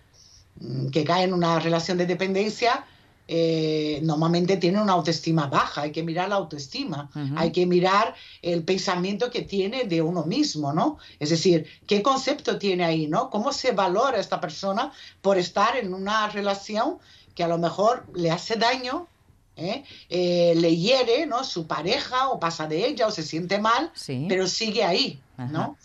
[0.59, 2.85] mm, que cae en una relación de dependencia
[3.27, 7.33] eh, normalmente tiene una autoestima baja, hay que mirar la autoestima, Ujú.
[7.37, 10.97] hay que mirar el pensamiento que tiene de uno mismo, ¿no?
[11.19, 13.29] Es decir, ¿qué concepto tiene ahí, ¿no?
[13.29, 16.99] ¿Cómo se valora esta persona por estar en una relación
[17.33, 19.07] que a lo mejor le hace daño,
[19.55, 19.83] ¿eh?
[20.09, 21.43] Eh, le hiere, ¿no?
[21.43, 24.25] Su pareja o pasa de ella o se siente mal, Sí.
[24.29, 25.51] pero sigue ahí, Ajá.
[25.51, 25.77] ¿no?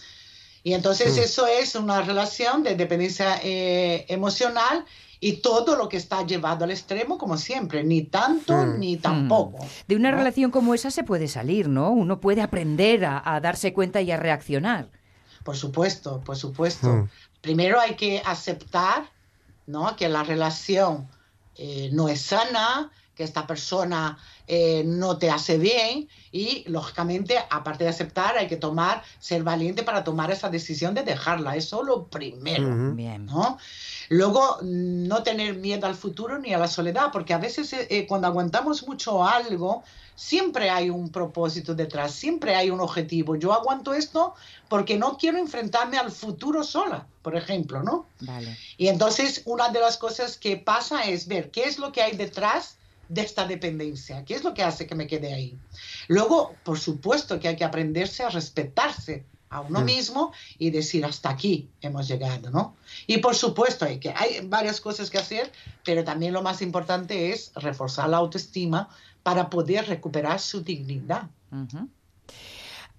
[0.62, 1.20] Y entonces Mm.
[1.20, 4.84] eso es una relación de dependencia eh, emocional
[5.20, 8.78] y todo lo que está llevado al extremo, como siempre, ni tanto Mm.
[8.78, 9.58] ni tampoco.
[9.86, 10.16] De una ¿no?
[10.16, 11.90] relación como esa se puede salir, ¿no?
[11.90, 14.88] Uno puede aprender a, a darse cuenta y a reaccionar.
[15.44, 16.88] Por supuesto, por supuesto.
[16.88, 17.08] Mm.
[17.42, 19.10] Primero hay que aceptar
[19.66, 19.94] ¿no?
[19.96, 21.08] que la relación
[21.56, 27.84] eh, no es sana, que esta persona eh, no te hace bien y, lógicamente, aparte
[27.84, 31.54] de aceptar, hay que tomar, ser valiente para tomar esa decisión de dejarla.
[31.54, 32.94] Eso lo primero.
[32.94, 33.26] Bien.
[33.26, 33.58] ¿no?
[34.08, 38.06] Luego, no tener miedo al futuro ni a la soledad, porque a veces eh, eh,
[38.06, 39.82] cuando aguantamos mucho algo,
[40.14, 43.36] siempre hay un propósito detrás, siempre hay un objetivo.
[43.36, 44.32] Yo aguanto esto
[44.70, 48.06] porque no quiero enfrentarme al futuro sola, por ejemplo, ¿no?
[48.20, 48.56] Vale.
[48.78, 52.16] Y entonces una de las cosas que pasa es ver qué es lo que hay
[52.16, 52.78] detrás
[53.10, 55.58] de esta dependencia, qué es lo que hace que me quede ahí.
[56.06, 59.84] Luego, por supuesto que hay que aprenderse a respetarse a uno Mm.
[59.84, 62.76] mismo y decir hasta aquí hemos llegado, ¿no?
[63.08, 65.50] Y por supuesto hay que hay varias cosas que hacer,
[65.84, 68.88] pero también lo más importante es reforzar la autoestima
[69.24, 71.28] para poder recuperar su dignidad.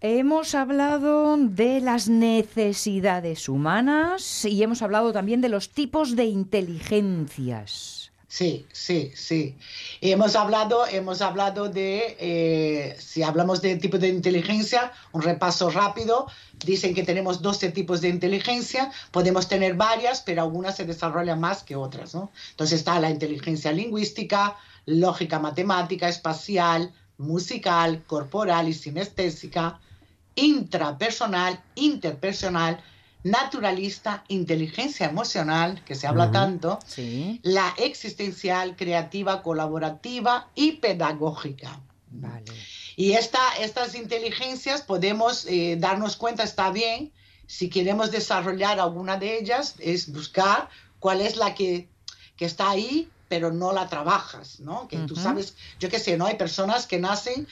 [0.02, 8.00] Hemos hablado de las necesidades humanas y hemos hablado también de los tipos de inteligencias.
[8.31, 9.57] Sí, sí, sí.
[9.99, 16.27] Hemos hablado, hemos hablado de, eh, si hablamos de tipo de inteligencia, un repaso rápido,
[16.65, 21.63] dicen que tenemos 12 tipos de inteligencia, podemos tener varias, pero algunas se desarrollan más
[21.63, 22.31] que otras, ¿no?
[22.51, 29.81] Entonces está la inteligencia lingüística, lógica matemática, espacial, musical, corporal y sinestésica,
[30.35, 32.81] intrapersonal, interpersonal,
[33.23, 37.39] naturalista, inteligencia emocional, que se habla tanto, Sí.
[37.43, 41.79] la existencial, creativa, colaborativa y pedagógica.
[42.10, 42.45] Vale.
[42.95, 47.12] Y esta, estas inteligencias podemos eh, darnos cuenta, está bien,
[47.47, 51.88] si queremos desarrollar alguna de ellas, es buscar cuál es la que,
[52.36, 54.88] que está ahí, pero no la trabajas, ¿no?
[54.89, 56.25] Que tú sabes, yo qué sé, ¿no?
[56.25, 57.47] Hay personas que nacen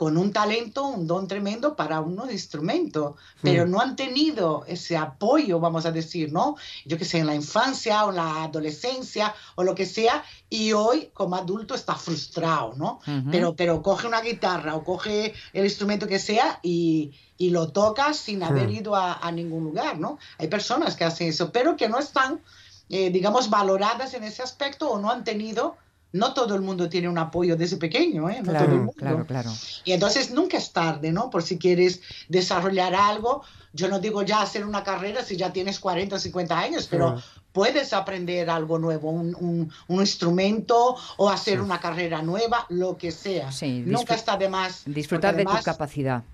[0.00, 5.60] con un talento, un don tremendo para un instrumento, pero no han tenido ese apoyo,
[5.60, 6.56] vamos a decir, ¿no?
[6.86, 10.72] Yo que sé, en la infancia o en la adolescencia o lo que sea, y
[10.72, 13.00] hoy como adulto está frustrado, ¿no?
[13.30, 18.14] pero, pero coge una guitarra o coge el instrumento que sea y, y lo toca
[18.14, 20.18] sin haber ido a, a ningún lugar, ¿no?
[20.38, 22.40] Hay personas que hacen eso, pero que no están,
[22.88, 25.76] eh, digamos, valoradas en ese aspecto o no han tenido
[26.12, 28.40] no todo el mundo tiene un apoyo desde pequeño, ¿eh?
[28.42, 28.92] No todo el Claro, mundo.
[28.96, 29.50] claro, claro.
[29.84, 31.30] Y entonces nunca es tarde, ¿no?
[31.30, 33.42] Por si quieres desarrollar algo.
[33.72, 37.22] Yo no digo ya hacer una carrera si ya tienes 40 o 50 años, pero
[37.52, 43.12] puedes aprender algo nuevo, un, un- un instrumento o hacer una carrera nueva, lo que
[43.12, 43.52] sea.
[43.52, 44.82] Sí, nunca está de más.
[44.86, 46.24] Disfrutar de tu capacidad.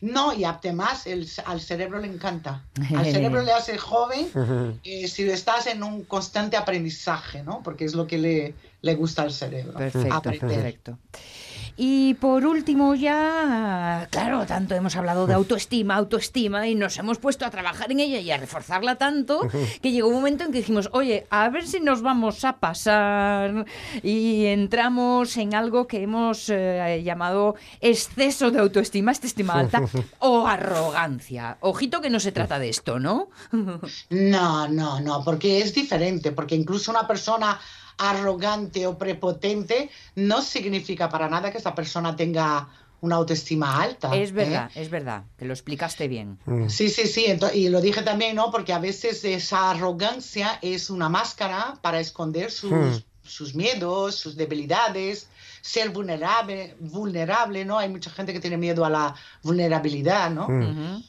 [0.00, 2.64] No, y además el- al cerebro le encanta.
[2.96, 4.28] Al cerebro le hace joven
[4.84, 7.62] eh, si estás en un constante aprendizaje, ¿no?
[7.62, 9.74] Porque es lo que le, le gusta al cerebro.
[9.74, 10.40] Perfecto, aprender.
[10.48, 10.98] perfecto.
[11.82, 17.46] Y por último ya, claro, tanto hemos hablado de autoestima, autoestima y nos hemos puesto
[17.46, 19.48] a trabajar en ella y a reforzarla tanto
[19.80, 23.64] que llegó un momento en que dijimos, oye, a ver si nos vamos a pasar
[24.02, 29.80] y entramos en algo que hemos eh, llamado exceso de autoestima, estima alta
[30.18, 31.56] o arrogancia.
[31.60, 33.30] Ojito que no se trata de esto, ¿no?
[34.10, 37.58] No, no, no, porque es diferente, porque incluso una persona
[38.00, 42.68] arrogante o prepotente no significa para nada que esa persona tenga
[43.02, 44.14] una autoestima alta.
[44.14, 44.32] Es ¿eh?
[44.32, 46.38] verdad, es verdad, que lo explicaste bien.
[46.68, 48.50] Sí, sí, sí, ento- y lo dije también, ¿no?
[48.50, 55.28] Porque a veces esa arrogancia es una máscara para esconder sus, sus miedos, sus debilidades,
[55.62, 57.78] ser vulnerable, vulnerable, ¿no?
[57.78, 60.46] Hay mucha gente que tiene miedo a la vulnerabilidad, ¿no?
[60.46, 61.02] Ujú.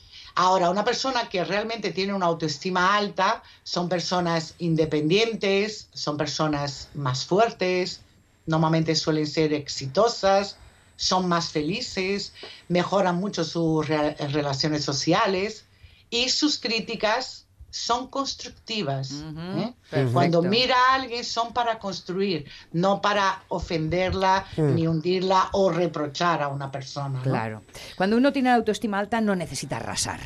[0.44, 7.28] Ahora, una persona que realmente tiene una autoestima alta son personas independientes, son personas más
[7.28, 8.08] fuertes,
[8.48, 10.64] normalmente suelen ser exitosas,
[10.96, 12.34] son más felices,
[12.68, 15.70] mejoran mucho sus re- relaciones sociales
[16.10, 17.41] y sus críticas
[17.72, 19.24] son constructivas.
[19.56, 19.74] ¿eh?
[20.14, 26.50] Cuando mira a alguien son para construir, no para ofenderla, ni hundirla o reprochar a
[26.50, 27.18] una persona.
[27.18, 27.24] ¿no?
[27.24, 27.64] Claro.
[27.96, 30.20] Cuando uno tiene la autoestima alta no necesita arrasar.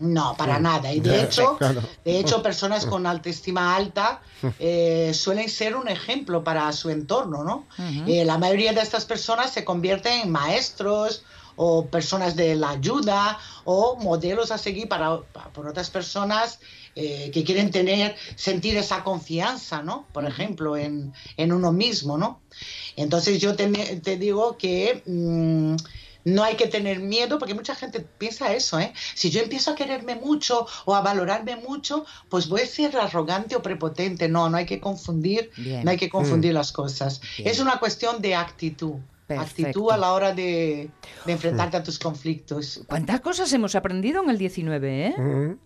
[0.00, 0.92] No, para nada.
[0.92, 1.58] Y de hecho,
[2.04, 4.20] de hecho, personas con autoestima alta
[4.60, 7.66] eh, suelen ser un ejemplo para su entorno, ¿no?
[8.06, 11.24] Eh, la mayoría de estas personas se convierten en maestros
[11.60, 16.60] o personas de la ayuda o modelos a seguir para, para- por otras personas
[16.94, 20.06] eh, que quieren tener, sentir esa confianza, ¿no?
[20.12, 22.40] Por ejemplo, en, en uno mismo, ¿no?
[22.96, 23.66] Entonces yo te,
[24.00, 25.76] te digo que mm,
[26.24, 28.92] no hay que tener miedo, porque mucha gente piensa eso, ¿eh?
[29.14, 33.56] Si yo empiezo a quererme mucho o a valorarme mucho, pues voy a ser arrogante
[33.56, 34.28] o prepotente.
[34.28, 35.84] No, no hay que confundir, Bien.
[35.84, 37.20] no hay que confundir las cosas.
[37.36, 37.48] Bien.
[37.50, 38.96] Es una cuestión de actitud.
[39.28, 39.62] Perfecto.
[39.68, 40.90] Actitud a la hora de,
[41.26, 42.80] de enfrentarte a tus conflictos.
[42.88, 45.14] ¿Cuántas cosas hemos aprendido en el 19, eh?
[45.18, 45.58] Ujú.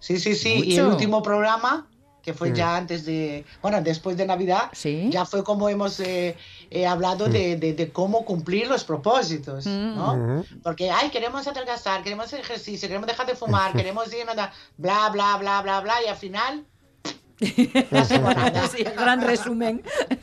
[0.00, 0.62] Sí, sí, sí.
[0.64, 1.86] Y el último programa,
[2.22, 5.08] que fue ya antes de, bueno, después de Navidad, Sí.
[5.10, 6.36] ya fue como hemos eh,
[6.70, 10.44] eh, hablado de, de- de cómo cumplir los propósitos, ¿no?
[10.64, 15.08] Porque, ay, queremos adelgazar, queremos hacer ejercicio, queremos dejar de fumar, queremos ir, nada, bla,
[15.10, 16.66] bla, bla, bla, bla, y al final...
[17.90, 18.66] no hacemos nada.
[18.68, 19.82] Sí, el gran resumen.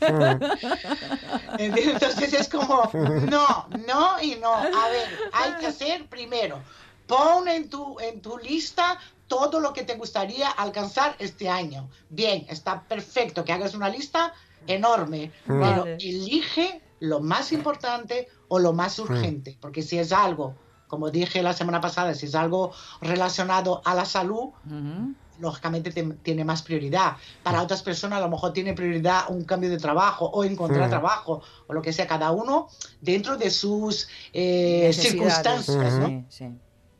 [1.58, 4.52] Entonces es como, no, no y no.
[4.52, 6.62] A ver, hay que hacer primero,
[7.06, 8.98] pon en tu, en tu lista
[9.28, 11.88] todo lo que te gustaría alcanzar este año.
[12.10, 14.32] Bien, está perfecto que hagas una lista
[14.66, 15.94] enorme, pero Vale.
[15.94, 20.54] elige lo más importante o lo más urgente, porque si es algo,
[20.86, 25.14] como dije la semana pasada, si es algo relacionado a la salud, Ujú.
[25.38, 27.16] Lógicamente te- tiene más prioridad.
[27.42, 31.42] Para otras personas a lo mejor tiene prioridad un cambio de trabajo o encontrar trabajo
[31.66, 32.68] o lo que sea, cada uno
[33.00, 36.06] dentro de sus eh, circunstancias, ¿no?
[36.08, 36.48] Sí, sí.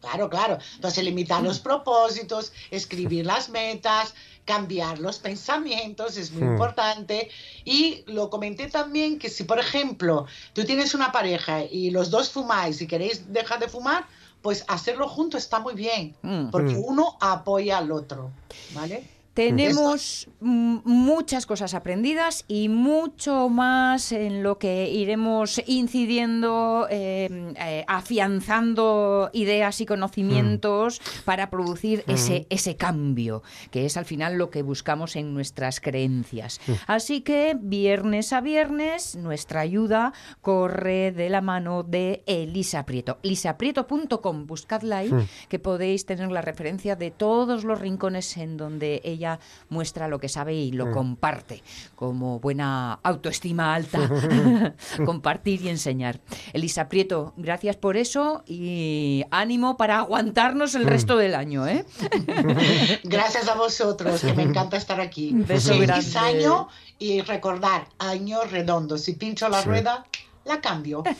[0.00, 0.58] Claro, claro.
[0.76, 7.28] Entonces limitar los propósitos, escribir las metas, cambiar los pensamientos es muy importante.
[7.64, 12.30] Y lo comenté también que si, por ejemplo, tú tienes una pareja y los dos
[12.30, 14.06] fumáis y queréis dejar de fumar,
[14.46, 16.50] pues hacerlo juntos está muy bien, Mm.
[16.52, 18.30] porque uno apoya al otro,
[18.76, 19.02] ¿vale?
[19.36, 27.84] Tenemos mm, muchas cosas aprendidas y mucho más en lo que iremos incidiendo, eh, eh,
[27.86, 34.62] afianzando ideas y conocimientos para producir ese, ese cambio, que es al final lo que
[34.62, 36.58] buscamos en nuestras creencias.
[36.86, 43.18] Así que viernes a viernes nuestra ayuda corre de la mano de Elisa Prieto.
[43.22, 45.10] lisaprieto.com, buscadla ahí,
[45.50, 50.18] que podéis tener la referencia de todos los rincones en donde ella ella muestra lo
[50.20, 50.76] que sabe y Mm.
[50.76, 51.62] lo comparte
[51.96, 53.98] como buena autoestima alta,
[55.04, 56.20] compartir y enseñar.
[56.52, 60.76] Elisa Prieto, gracias por eso y ánimo para aguantarnos Mm.
[60.78, 61.84] el resto del año, ¿eh?
[63.04, 65.30] Gracias a vosotros, que me encanta estar aquí.
[65.34, 66.18] Beso Feliz grande.
[66.18, 66.68] año
[66.98, 68.96] y recordar, año redondo.
[68.98, 69.68] Si pincho la Sí.
[69.68, 70.04] rueda,
[70.46, 71.02] la cambio.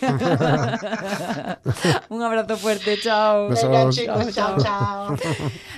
[2.09, 3.49] Un abrazo fuerte, chao.
[3.49, 3.71] Besos.
[3.71, 5.17] Venga, chicos, chao, chao.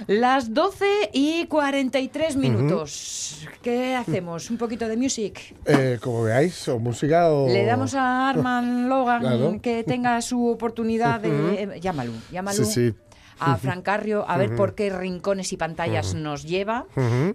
[0.06, 3.46] Las 12 y 43 minutos.
[3.62, 4.50] ¿Qué hacemos?
[4.50, 5.54] ¿Un poquito de music?
[5.64, 7.48] Eh, como veáis, o música o...
[7.48, 9.58] Le damos a Arman Logan Claro.
[9.62, 11.62] que tenga su oportunidad de...
[11.62, 12.64] eh, llámalo, llámalo.
[12.64, 12.94] Sí, sí.
[13.40, 16.86] A Fran Carrio, a ver por qué rincones y pantallas nos lleva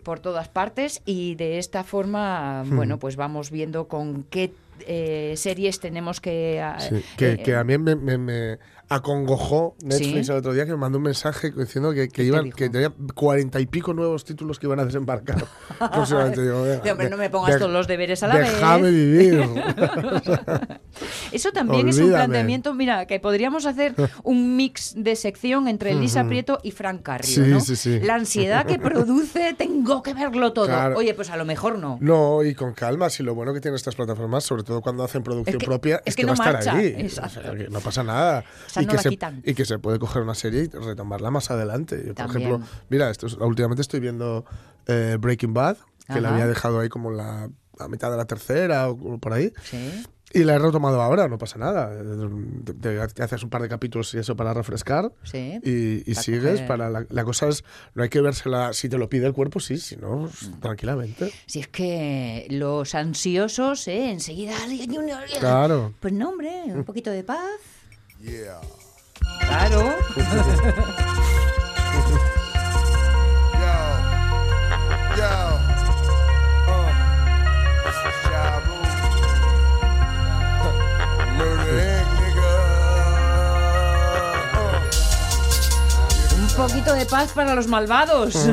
[0.03, 4.53] por todas partes y de esta forma, bueno, pues vamos viendo con qué
[4.87, 6.61] eh, series tenemos que...
[6.61, 8.59] ah, Sí, que, eh, que a mí me, me- me
[8.95, 10.31] acongojó Netflix Sí.
[10.31, 13.59] el otro día que me mandó un mensaje diciendo que, que iban que tenía cuarenta
[13.59, 15.43] y pico nuevos títulos que iban a desembarcar
[15.93, 16.41] próximamente.
[16.41, 18.91] Digo, hombre, no me pongas de- todos los deberes a la Déjame vez.
[18.93, 19.43] vivir.
[21.31, 26.23] Eso también es un planteamiento, mira, que podríamos hacer un mix de sección entre Elisa
[26.25, 27.59] Prieto y Fran Carrio, Sí, ¿no?
[27.59, 27.99] sí, sí.
[28.01, 30.67] La ansiedad que produce, tengo que verlo todo.
[30.67, 30.97] Claro.
[30.97, 31.97] Oye, pues a lo mejor no.
[32.01, 35.23] No, y con calma, si lo bueno que tienen estas plataformas, sobre todo cuando hacen
[35.23, 36.93] producción Es que- propia, es es, que que, no va a estar marcha, ahí.
[36.97, 37.39] exacto.
[37.39, 38.43] O sea, que no pasa nada.
[38.67, 39.41] Esa y, no que la se, quitan.
[39.45, 42.03] y que se puede coger una serie y retomarla más adelante.
[42.05, 44.45] Yo, por ejemplo, mira, esto es- últimamente estoy viendo
[44.87, 45.77] eh, Breaking Bad,
[46.13, 49.51] que la había dejado ahí como la, la mitad de la tercera o por ahí.
[49.63, 50.03] Sí.
[50.35, 51.91] Y la he retomado ahora, no pasa nada.
[52.65, 55.11] Te, te- te haces un par de capítulos y eso para refrescar.
[55.23, 55.59] Sí.
[55.63, 57.63] Y, y Para sigues coger- para la, la cosa es
[57.93, 60.59] no hay que vérsela si te lo pide el cuerpo sí si no Mm.
[60.59, 64.09] tranquilamente Si es que los ansiosos, ¿eh?
[64.11, 64.53] Enseguida...
[65.39, 67.39] claro Pues no, hombre, un poquito de paz.
[68.23, 69.95] Claro.
[86.35, 88.35] Un poquito de paz para los malvados.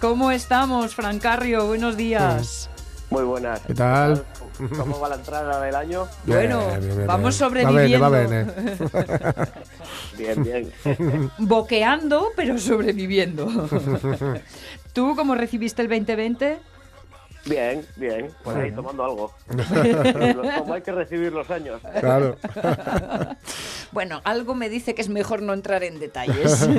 [0.00, 1.66] ¿Cómo estamos, Fran Carrio?
[1.66, 2.70] Buenos días.
[3.10, 3.60] Muy buenas.
[3.66, 4.24] ¿Qué tal?
[4.78, 6.06] ¿Cómo va la entrada del año?
[6.26, 7.32] Bueno, Bien, bien, bien, vamos bien.
[7.32, 8.00] sobreviviendo.
[8.00, 9.52] Va bene, va bene.
[10.18, 11.30] Bien, bien.
[11.38, 13.48] Boqueando, pero sobreviviendo.
[14.92, 16.58] ¿Tú cómo recibiste el 2020?
[17.44, 18.30] Bien, bien.
[18.44, 19.34] Por ahí tomando algo.
[20.58, 21.80] Como hay que recibir los años.
[22.00, 22.36] claro
[23.92, 26.68] Bueno, algo me dice que es mejor no entrar en detalles.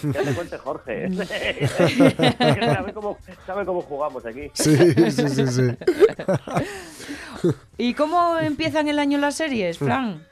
[0.00, 1.06] Que te cuente Jorge.
[1.06, 1.58] ¿eh?
[1.58, 4.50] Que sabe, cómo, sabe cómo jugamos aquí.
[4.54, 4.76] sí
[5.10, 5.76] sí sí sí
[7.76, 10.27] ¿Y cómo empiezan el año las series, Fran?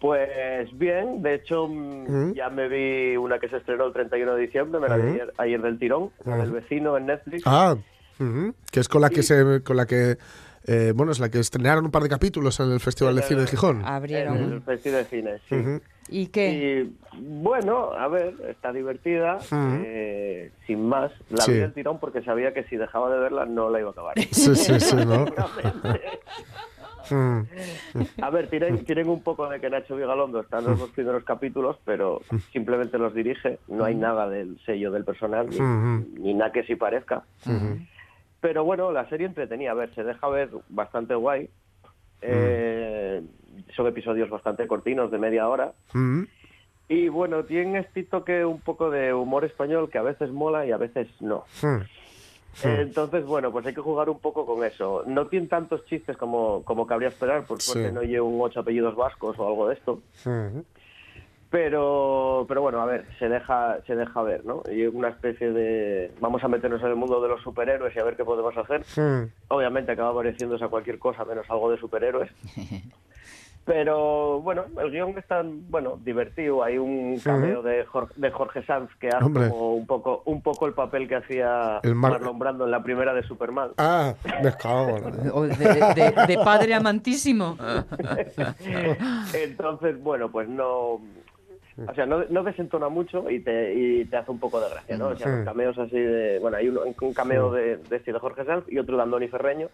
[0.00, 2.32] Pues bien, de hecho mm, Mm.
[2.34, 5.12] ya me vi una que se estrenó el 31 de diciembre, me la vi Mm.
[5.14, 7.42] ayer, ayer del tirón, la del vecino en Netflix.
[7.46, 7.76] ah
[8.72, 10.16] que es con la que se con la que
[10.68, 13.42] eh, bueno es la que estrenaron un par de capítulos en el festival de cine
[13.42, 14.62] de Gijón en el Abrieron.
[14.62, 15.56] festival de cine, sí.
[16.08, 16.48] ¿Y qué?
[16.50, 21.12] Y bueno, a ver, está divertida, eh, sin más.
[21.30, 21.52] La Sí.
[21.52, 24.14] vi del tirón porque sabía que si dejaba de verla no la iba a acabar.
[24.30, 26.75] sí sí sí no Mm,
[28.22, 31.24] A ver, tienen, tienen un poco de que Nacho Vigalondo está en los dos primeros
[31.24, 32.20] capítulos, pero
[32.52, 33.58] simplemente los dirige.
[33.68, 35.48] No hay nada del sello del personal,
[36.18, 37.22] ni, nada que sí parezca.
[38.40, 39.72] Pero bueno, la serie entretenía.
[39.72, 41.48] A ver, se deja ver bastante guay.
[42.22, 43.22] Eh,
[43.74, 45.72] son episodios bastante cortinos, de media hora.
[45.92, 46.22] mm,
[46.88, 50.72] Y bueno, tiene este toque un poco de humor español que a veces mola y
[50.72, 51.44] a veces no.
[52.64, 55.02] Entonces, bueno, pues hay que jugar un poco con eso.
[55.06, 57.94] No tiene tantos chistes como, como cabría esperar, por suerte Sí.
[57.94, 60.00] no lleva un ocho apellidos vascos o algo de esto.
[61.48, 64.62] Pero, pero bueno, a ver, se deja, se deja ver, ¿no?
[64.70, 66.10] Y una especie de...
[66.20, 68.82] Vamos a meternos en el mundo de los superhéroes y a ver qué podemos hacer.
[69.48, 72.30] Obviamente acaba pareciéndose a cualquier cosa menos algo de superhéroes.
[73.66, 76.62] Pero bueno, el guion es tan, bueno, divertido.
[76.62, 79.48] Hay un cameo de, Jorge, de Jorge Sanz que hace Hombre.
[79.48, 82.82] como un poco, un poco el papel que hacía El Mar- Marlon Brando en la
[82.84, 83.70] primera de Superman.
[83.78, 85.00] ah me cago
[85.48, 87.56] de, de- de padre amantísimo.
[89.34, 91.00] Entonces, bueno, pues no...
[91.88, 94.96] O sea, no, no desentona mucho y te, y te hace un poco de gracia,
[94.96, 95.08] ¿no?
[95.08, 96.38] O sea, los cameos así de...
[96.38, 99.68] Bueno, hay un cameo de, de este de Jorge Sanz y otro de Andoni Ferreño.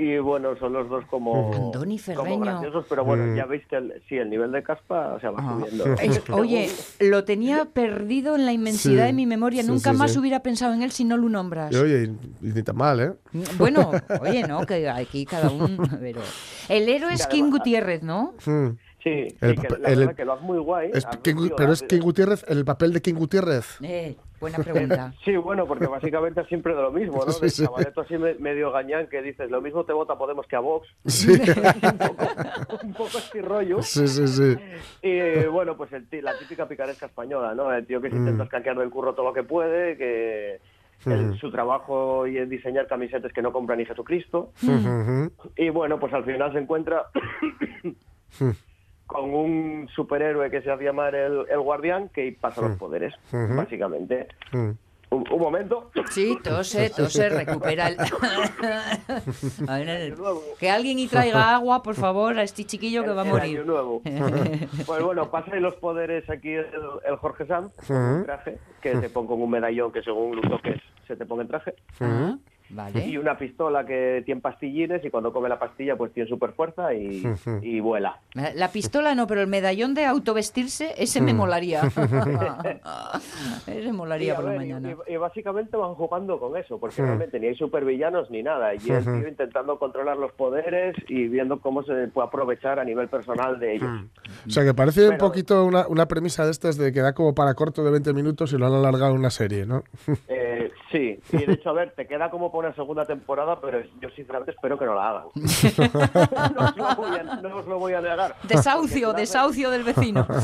[0.00, 4.00] Y bueno, son los dos como, Andoni como graciosos, pero bueno, ya veis que el,
[4.08, 5.58] sí, el nivel de caspa, o sea, va Ah.
[5.58, 5.84] subiendo.
[6.00, 6.70] Es- oye,
[7.00, 9.62] lo tenía perdido en la inmensidad Sí, de mi memoria.
[9.62, 10.18] sí, Nunca sí, más sí.
[10.20, 11.72] hubiera pensado en él si no lo nombras.
[11.72, 13.12] Y oye y, y ni tan mal eh
[13.58, 13.90] Bueno,
[14.22, 15.82] oye, no, que aquí cada uno.
[15.98, 16.20] Pero...
[16.68, 18.34] El héroe es King Gutiérrez, ¿no?
[18.46, 18.68] Mm.
[19.02, 20.90] Sí, El sí, que la el- verdad que lo hace muy guay.
[20.94, 21.82] Es King pero es.
[21.82, 25.12] King Gutiérrez el papel de King Gutiérrez Eh, Buena pregunta.
[25.24, 27.32] Sí, bueno, porque básicamente es siempre de lo mismo, ¿no?
[27.40, 27.64] De sí.
[27.96, 30.86] así me- medio gañán que dices, lo mismo te vota Podemos que a Vox.
[31.06, 31.32] Sí,
[32.82, 33.82] Un poco este rollo.
[33.82, 34.26] sí, sí.
[34.28, 34.56] sí.
[35.02, 37.72] Y bueno, pues el la típica picaresca española, ¿no?
[37.72, 38.18] El tío que se Mm.
[38.18, 40.60] intenta escaquear del curro todo lo que puede, que
[41.06, 44.52] el- su trabajo y en diseñar camisetas que no compra ni Jesucristo.
[45.56, 47.06] Y bueno, pues al final se encuentra
[49.08, 53.56] con un superhéroe que se hace llamar el, el guardián que pasa los poderes, Ujú.
[53.56, 54.28] básicamente.
[54.52, 54.70] Mm.
[55.10, 55.90] Un, un momento.
[56.10, 57.96] Sí, tose, tose, recupera el...
[59.68, 60.14] A ver,
[60.60, 63.56] que alguien y traiga agua, por favor, a este chiquillo que va a El morir.
[63.60, 64.02] año nuevo.
[64.86, 66.66] Pues bueno, pasa los poderes aquí el,
[67.06, 70.42] el Jorge Sanz, con un traje, que te pone con un medallón que según lo
[70.42, 71.74] toques se te pone en traje,
[72.76, 73.18] Ah, y vale.
[73.18, 77.22] una pistola que tiene pastillines y cuando come la pastilla pues tiene super fuerza y,
[77.62, 78.18] y vuela.
[78.54, 81.80] La pistola no, pero el medallón de autovestirse, ese me molaría.
[83.66, 84.96] ese molaría por la ver, y- mañana.
[85.08, 88.78] y- y básicamente van jugando con eso, porque realmente ni hay supervillanos ni nada, y
[88.90, 93.58] el tío intentando controlar los poderes y viendo cómo se puede aprovechar a nivel personal
[93.58, 93.88] de ellos.
[94.46, 97.12] O sea, que parece un Pero- poquito una, una premisa de estas de que da
[97.14, 99.82] como para corto de 20 minutos y lo han alargado una serie, ¿no?
[100.28, 100.47] Eh,
[100.90, 104.10] sí, y de hecho, a ver, te queda como por una segunda temporada, pero yo
[104.10, 105.24] sinceramente espero que no la hagan.
[106.54, 108.36] no, os lo voy a, no os lo voy a negar.
[108.42, 110.26] Desahucio, Porque desahucio del vecino.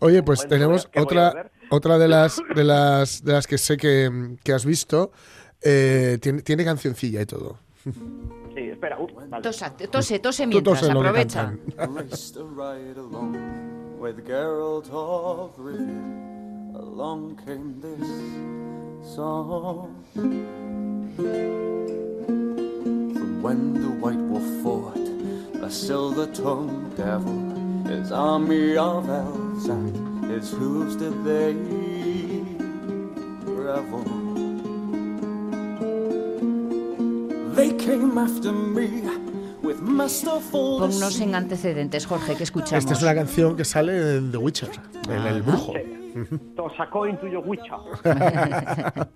[0.00, 3.46] Oye, pues Bueno, tenemos ¿qué voy a otra, otra de las de las de las
[3.46, 5.12] que sé que, que has visto.
[5.62, 7.58] Eh, tiene, tiene cancioncilla y todo.
[8.54, 8.98] Sí, espera.
[8.98, 9.42] uh, vale.
[9.42, 11.54] Tosa, tose, tose mientras, tose aprovecha.
[16.74, 16.82] cantan.
[16.82, 17.38] raced a ride along with Geralt of Rivia.
[17.38, 18.08] Along came this
[19.14, 20.04] song.
[23.14, 24.98] From when the White Wolf fought
[25.62, 27.54] a silver-tongued devil,
[27.86, 31.54] his army of elves and his hooves did they
[33.46, 34.04] revel.
[37.54, 39.02] They came after me
[39.62, 42.84] with masterful Ponnos en antecedentes, Jorge, que escuchamos.
[42.84, 44.70] Esta es la canción que sale en The Witcher,
[45.08, 45.72] en El Brujo.
[45.76, 46.03] Ah,
[46.56, 47.74] To sacó intuyo Witcher.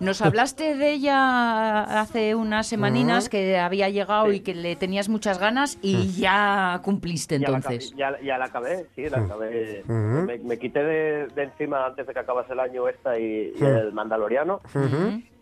[0.00, 5.38] Nos hablaste de ella hace unas semaninas que había llegado y que le tenías muchas
[5.38, 7.92] ganas y ya cumpliste Ya la, entonces.
[7.92, 9.84] acabé- ya, ya la acabé, sí, la acabé.
[9.86, 13.64] me, me quité de, de encima antes de que acabase el año esta y, y
[13.64, 14.60] el Mandaloriano.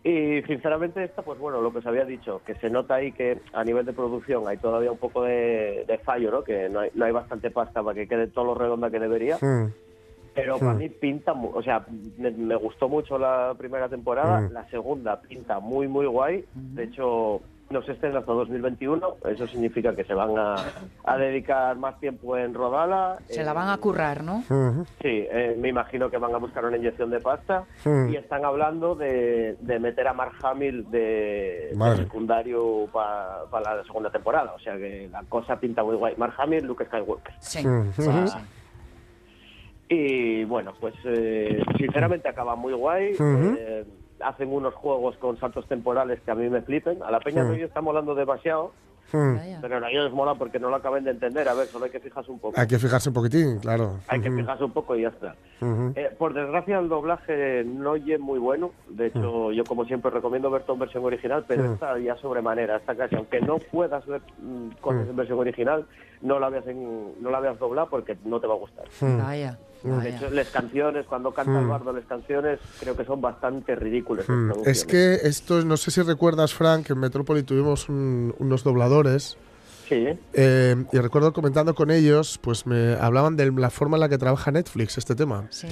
[0.03, 3.39] Y sinceramente esta, pues bueno, lo que os había dicho, que se nota ahí que
[3.53, 6.43] a nivel de producción hay todavía un poco de, de fallo, ¿no?
[6.43, 9.37] Que no hay, no hay bastante pasta para que quede todo lo redonda que debería.
[10.41, 11.85] Pero para mí pinta, mu- o sea,
[12.17, 14.51] me, me gustó mucho la primera temporada, Mm.
[14.53, 16.45] la segunda pinta muy, muy guay.
[16.53, 20.55] De hecho, no se estrena hasta 2021, eso significa que se van a,
[21.03, 23.17] a dedicar más tiempo en rodarla.
[23.27, 24.41] Se la van a currar, ¿no?
[25.01, 28.09] Sí, eh, me imagino que van a buscar una inyección de pasta Mm.
[28.09, 34.09] y están hablando de, de meter a Mark Hamill de, de secundario para la segunda
[34.09, 34.51] temporada.
[34.55, 36.15] O sea que la cosa pinta muy guay.
[36.17, 37.33] Mark Hamill, Luke Skywalker.
[37.39, 37.59] Sí.
[37.59, 38.37] Sí, sí.
[39.89, 43.15] Y bueno, pues eh, sinceramente acaba muy guay.
[43.19, 43.85] Eh,
[44.21, 47.01] hacen unos juegos con saltos temporales que a mí me flipen.
[47.01, 47.53] A la peña Ujú.
[47.53, 48.71] no está molando demasiado,
[49.11, 51.49] pero a ellos mola porque no lo acaben de entender.
[51.49, 52.59] A ver, solo hay que fijarse un poco.
[52.59, 53.99] Hay que fijarse un poquitín, claro.
[54.07, 55.35] Hay que fijarse un poco y ya está.
[55.95, 58.71] Eh, por desgracia el doblaje no es muy bueno.
[58.89, 62.77] De hecho, yo como siempre recomiendo ver todo en versión original, pero esta ya sobremanera,
[62.77, 65.87] esta casi, aunque no puedas ver mm, cosas en versión original,
[66.21, 68.85] no la veas en, no la veas doblada porque no te va a gustar.
[69.01, 69.57] Vaya.
[69.83, 71.69] De hecho, las canciones, cuando canta Mm.
[71.69, 74.27] bardo las canciones, creo que son bastante ridículas.
[74.27, 74.61] las Mm.
[74.65, 79.37] Es que esto, no sé si recuerdas, Frank, que en Metrópoli tuvimos un- unos dobladores.
[79.87, 84.09] Sí, eh, y recuerdo comentando con ellos, pues me hablaban de la forma en la
[84.09, 85.47] que trabaja Netflix este tema.
[85.49, 85.67] Sí.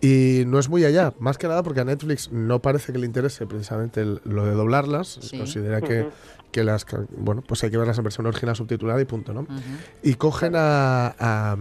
[0.00, 3.06] Y no es muy allá, más que nada porque a Netflix no parece que le
[3.06, 5.18] interese precisamente el- lo de doblarlas.
[5.22, 5.38] Sí.
[5.38, 6.08] Considera que,
[6.50, 6.84] que las,
[7.16, 9.46] bueno, pues hay que verlas en versión original subtitulada y punto, ¿no?
[10.02, 11.56] Y cogen a, a,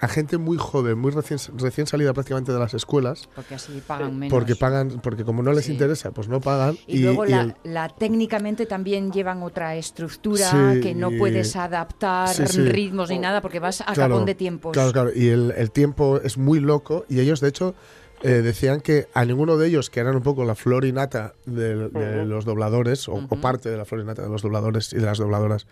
[0.00, 4.18] a gente muy joven, muy recién, recién salida prácticamente de las escuelas, Porque así pagan
[4.18, 4.30] menos.
[4.36, 5.72] porque pagan, porque como no les Sí.
[5.72, 6.76] interesa, pues no pagan.
[6.86, 11.56] Y, luego y la, el- la- técnicamente también llevan otra estructura Sí, que no puedes
[11.56, 12.60] adaptar sí.
[12.60, 14.72] ritmos ni nada porque vas a Claro, capón de tiempos.
[14.72, 15.10] Claro, claro.
[15.14, 17.04] Y el, el tiempo es muy loco.
[17.08, 17.74] Y ellos, de hecho,
[18.22, 21.34] eh, decían que a ninguno de ellos, que eran un poco la flor y nata
[21.44, 22.28] de, de Ujú.
[22.28, 23.40] los dobladores, o, o Ujú.
[23.40, 25.66] parte de la flor y nata de los dobladores y de las dobladoras,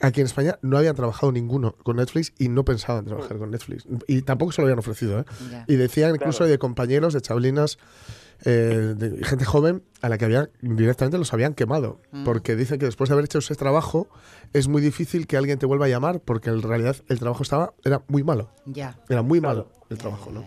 [0.00, 3.84] aquí en España no habían trabajado ninguno con Netflix y no pensaban trabajar con Netflix.
[4.06, 5.20] Y tampoco se lo habían ofrecido.
[5.20, 5.24] ¿eh?
[5.50, 5.64] Ya.
[5.68, 6.50] Y decían incluso Claro.
[6.52, 7.78] de compañeros, de chablinas,
[8.42, 12.00] eh, de gente joven a la que habían directamente los habían quemado.
[12.12, 12.24] Mm.
[12.24, 14.08] Porque dicen que después de haber hecho ese trabajo
[14.54, 17.74] es muy difícil que alguien te vuelva a llamar porque en realidad el trabajo estaba
[17.84, 18.48] era muy malo.
[18.64, 18.98] Ya.
[19.10, 19.56] Era muy Claro.
[19.66, 20.42] malo el trabajo, ¿no?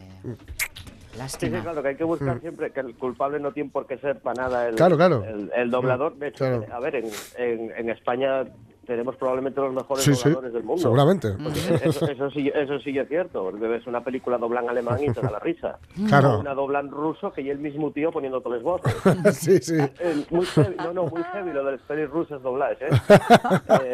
[1.13, 1.15] Mm.
[1.15, 1.57] Sí, Lástima.
[1.57, 4.19] sí, claro, que hay que buscar siempre que el culpable no tiene por qué ser
[4.19, 4.77] para nada el, Mm.
[4.77, 5.23] Claro, claro.
[5.23, 6.13] el, el doblador.
[6.35, 6.65] Claro.
[6.71, 7.05] a ver, en,
[7.37, 8.43] en, en España
[8.85, 10.81] tenemos probablemente los mejores Sí, sí, dobladores del mundo.
[10.81, 11.31] seguramente.
[11.41, 11.59] Porque
[11.89, 15.21] Eso, eso sí, eso sí es cierto, porque ves una película doblan alemán y te
[15.21, 15.79] da la risa.
[16.07, 16.33] Claro.
[16.35, 19.37] O una doblan ruso que y el mismo tío poniendo todas las voces.
[19.37, 19.77] sí, sí.
[19.77, 22.87] Eh, muy heavy, no, no, muy heavy lo de las pelis rusas dobladas, ¿eh?
[23.83, 23.91] Eh,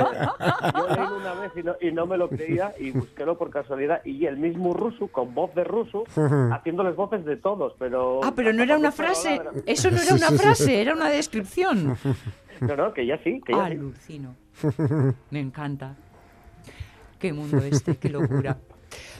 [0.76, 4.02] Yo leí una vez y no, y no me lo creía y busquélo por casualidad
[4.06, 6.04] y el mismo ruso, con voz de ruso,
[6.52, 8.22] haciéndoles voces de todos, pero...
[8.24, 9.42] Ah, pero no era una frase.
[9.66, 11.98] Eso no era una frase, era una descripción.
[12.62, 14.22] No, no, que ya sí, que ya sí.
[15.32, 15.96] Me encanta.
[17.20, 18.58] Qué mundo este, qué locura.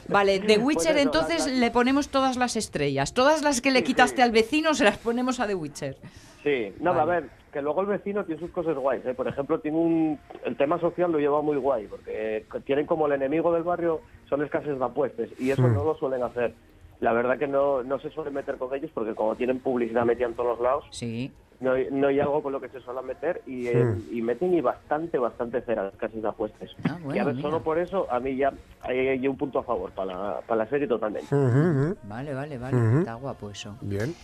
[0.08, 3.12] Vale, The Witcher entonces le ponemos todas las estrellas.
[3.14, 5.96] Todas las que le quitaste al vecino se las ponemos a The Witcher.
[6.42, 7.00] Sí, no, Vale.
[7.00, 9.12] a ver, que luego el vecino tiene sus cosas guays, ¿eh?
[9.14, 10.18] Por ejemplo, tiene un...
[10.44, 14.40] El tema social lo lleva muy guay, porque tienen como el enemigo del barrio, son
[14.40, 16.54] las casas de apuestas, y eso no lo suelen hacer.
[17.00, 20.26] La verdad que no, no se suelen meter con ellos, porque como tienen publicidad metida
[20.28, 21.30] en todos los lados, Sí.
[21.60, 24.54] No hay, no hay algo con lo que se suelen meter, y, eh, y meten
[24.54, 26.70] y bastante, bastante cera las casas de apuestas.
[26.84, 27.48] Ah, bueno, y a ver, mira.
[27.48, 30.64] solo por eso, a mí ya hay, hay un punto a favor para la, para
[30.64, 31.34] la serie totalmente.
[31.34, 31.96] Ujú, ujú.
[32.04, 32.98] Vale, vale, vale.
[32.98, 33.76] Está guapo eso.
[33.82, 34.14] Bien.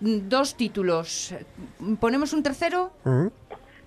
[0.00, 1.34] Mm, Dos títulos.
[2.00, 2.90] ¿Ponemos un tercero?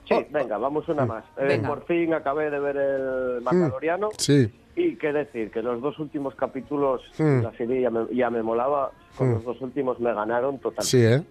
[0.08, 1.26] Sí, venga, vamos una más.
[1.38, 4.10] Eh, por fin acabé de ver el Mandaloriano.
[4.18, 4.50] Sí.
[4.76, 8.92] Y qué decir, que los dos últimos capítulos, la serie ya me, ya me molaba,
[9.16, 10.84] con los dos últimos me ganaron totalmente.
[10.86, 11.24] Sí, ¿eh?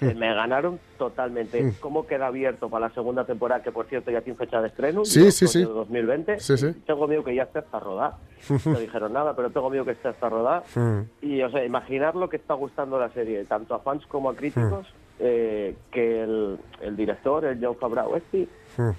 [0.00, 1.74] Me ganaron totalmente.
[1.80, 3.62] ¿Cómo queda abierto para la segunda temporada?
[3.62, 5.04] Que por cierto ya tiene fecha de estreno.
[5.04, 5.30] Sí, ¿no?
[5.30, 5.60] sí, sí.
[5.60, 6.40] el 2020.
[6.40, 6.72] Sí, sí.
[6.86, 8.18] Tengo miedo que ya esté hasta rodada.
[8.64, 10.64] No dijeron nada, pero tengo miedo que esté hasta rodada.
[10.74, 11.00] Mm.
[11.22, 14.34] Y, o sea, imaginar lo que está gustando la serie, tanto a fans como a
[14.34, 14.86] críticos,
[15.18, 18.48] eh, que el, el director, el John Favreau, este,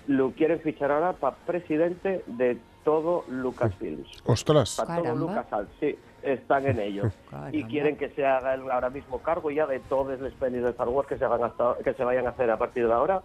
[0.08, 4.08] lo quieren fichar ahora para presidente de todo Lucasfilms.
[4.26, 4.76] Ostras.
[4.78, 5.16] Para todo.
[5.16, 7.10] LucasArts, sí, están en ello.
[7.52, 10.70] y quieren que se haga el ahora mismo cargo ya de todas las pelis de
[10.72, 13.22] Star Wars que se, hagan hasta, que se vayan a hacer a partir de ahora,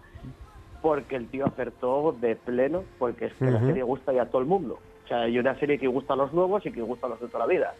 [0.81, 3.67] porque el tío acertó de pleno, porque es que la Ujú.
[3.67, 4.79] serie gusta ya a todo el mundo.
[5.05, 7.21] O sea, hay una serie que gusta a los nuevos y que gusta a los
[7.21, 7.73] de toda la vida.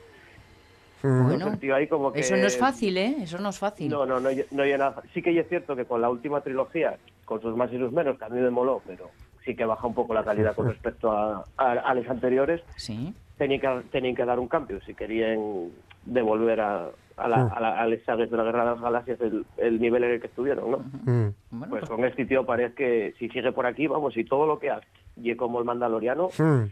[1.03, 2.19] Bueno, Entonces, el tío ahí como que...
[2.19, 3.15] eso no es fácil, ¿eh?
[3.21, 3.89] Eso no es fácil.
[3.89, 5.03] No, no, no, no hay nada.
[5.13, 8.17] Sí que es cierto que con la última trilogía, con sus más y sus menos,
[8.17, 9.11] que a mí me moló, pero
[9.47, 13.13] sí que baja un poco la calidad con respecto a, a, a las anteriores, Sí.
[13.37, 15.69] tenían que, tenían que dar un cambio si querían
[16.05, 19.19] devolver a, a, la, a, la- a las sagas de la Guerra de las Galaxias
[19.21, 20.77] el, el nivel en el que estuvieron, ¿no?
[20.77, 21.33] Mm.
[21.49, 24.45] Bueno, Pues pues, con este tío parece que si sigue por aquí, vamos, y todo
[24.45, 24.85] lo que hace,
[25.15, 26.65] y como el mandaloriano, Mm.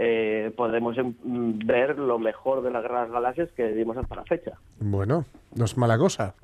[0.00, 1.12] Eh, podemos em,
[1.66, 4.52] ver lo mejor de las Galaxias que dimos hasta la fecha.
[4.78, 5.24] Bueno,
[5.56, 6.34] no es mala cosa.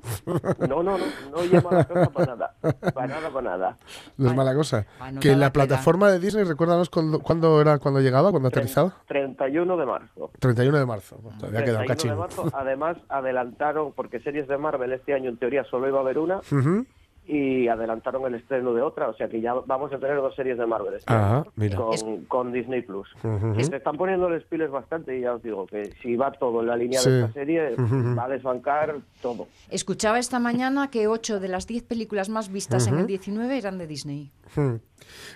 [0.67, 2.53] No, no, no, no llama la cosa para nada,
[2.93, 3.77] para nada, para nada.
[4.17, 4.85] No es mala cosa.
[4.99, 8.93] Anotada Que la plataforma de Disney, recuérdanos cuándo, cuándo era cuando llegaba, cuando aterrizaba.
[9.07, 10.31] 31 de marzo.
[10.39, 11.17] 31 de marzo.
[11.23, 12.43] Pues todavía queda un 31 de cachín.
[12.43, 12.57] marzo.
[12.57, 16.39] Además, adelantaron, porque series de Marvel este año en teoría solo iba a haber una,
[16.51, 16.85] Ujú.
[17.27, 20.57] Y adelantaron el estreno de otra, o sea que ya vamos a tener dos series
[20.57, 21.11] de Marvel este
[21.55, 21.75] mira.
[21.77, 23.07] Con, con Disney Plus.
[23.23, 23.59] Ujú.
[23.63, 26.67] Se están poniendo los piles bastante y ya os digo que si va todo en
[26.67, 27.09] la línea Sí.
[27.09, 29.47] de esta serie, va a desbancar todo.
[29.69, 33.77] escuchaba esta mañana que 8 de las 10 películas más vistas en el 19 eran
[33.77, 34.31] de Disney.
[34.55, 34.75] Hmm.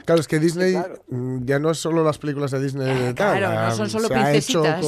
[0.06, 0.96] Claro, es que Disney claro.
[1.10, 2.88] mm, ya no es solo las películas de Disney.
[2.88, 4.86] de tal, claro, no ah, son solo se ha hecho princesitas.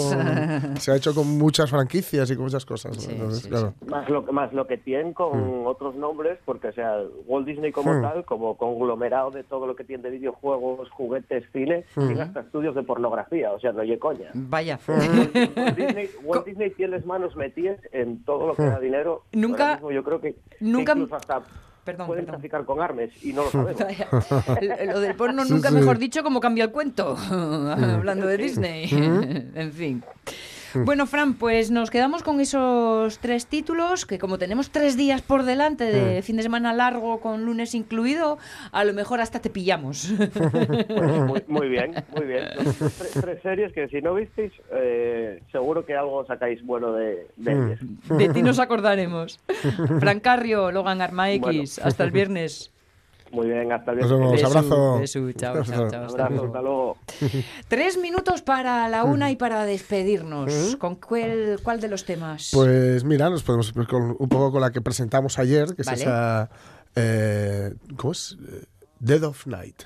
[0.63, 2.95] con- se ha hecho con muchas franquicias y con muchas cosas.
[2.95, 3.01] ¿no?
[3.01, 3.73] Sí, Entonces, sí, claro.
[3.85, 6.95] Más lo, más lo que tienen con otros nombres, porque o sea,
[7.27, 8.01] Walt Disney como Hmm.
[8.01, 12.73] tal, como conglomerado de todo lo que tiene de videojuegos, juguetes, cine, tiene hasta estudios
[12.73, 14.31] de pornografía, o sea, no oye coña.
[14.33, 14.79] Vaya.
[14.87, 19.23] Walt Disney, Walt Disney tiene las manos metidas en todo lo que da dinero.
[19.33, 21.41] Nunca- mismo yo creo que, que nunca- incluso hasta
[21.83, 22.39] Perdón, pueden perdón.
[22.41, 24.27] traficar con armas y no lo sabemos.
[24.85, 25.75] Lo del porno Sí, nunca sí.
[25.75, 28.87] mejor dicho como cambia el cuento, hablando de Disney.
[29.55, 30.03] en fin.
[30.73, 35.43] Bueno, Fran, pues nos quedamos con esos tres títulos, que como tenemos tres días por
[35.43, 38.37] delante de fin de semana largo con lunes incluido,
[38.71, 40.13] a lo mejor hasta te pillamos.
[40.87, 42.45] Pues muy, muy bien, muy bien.
[42.57, 47.51] Tres, tres series que si no visteis, eh, seguro que algo sacáis bueno de, de
[47.51, 47.79] ellas.
[48.17, 49.39] De ti nos acordaremos.
[49.99, 51.63] Fran Carrio, Logan Arma X, Bueno.
[51.83, 52.70] hasta el viernes.
[53.31, 54.19] Muy bien, hasta el Nos viernes.
[54.19, 54.31] vemos.
[54.41, 54.99] Besu, abrazo.
[54.99, 56.45] besu, chao, chao, chao, Un hasta abrazo, luego.
[56.47, 56.97] hasta luego.
[57.69, 60.75] Tres minutos para la una y para despedirnos.
[60.77, 62.49] ¿Con cuál, cuál de los temas?
[62.53, 65.95] Pues mira, nos podemos con, un poco con la que presentamos ayer, que Vale.
[65.95, 66.49] es esa.
[66.95, 68.37] eh, ¿Cómo es?
[68.51, 68.65] Eh,
[68.99, 69.83] Dead of Night.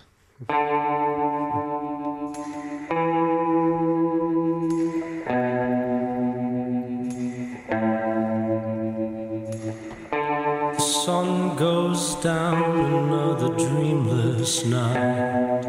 [10.77, 15.63] Sun goes down another dreamless night.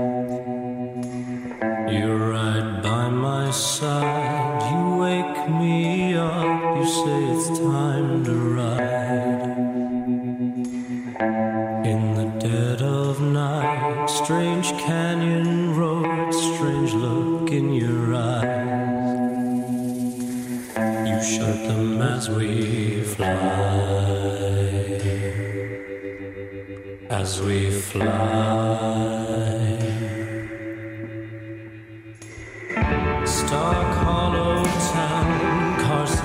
[1.89, 4.73] You're right by my side.
[4.73, 6.77] You wake me up.
[6.77, 9.57] You say it's time to ride.
[11.87, 16.33] In the dead of night, strange canyon road.
[16.33, 19.07] strange look in your eyes.
[21.09, 22.56] You shut them as we
[27.27, 29.16] As we fly.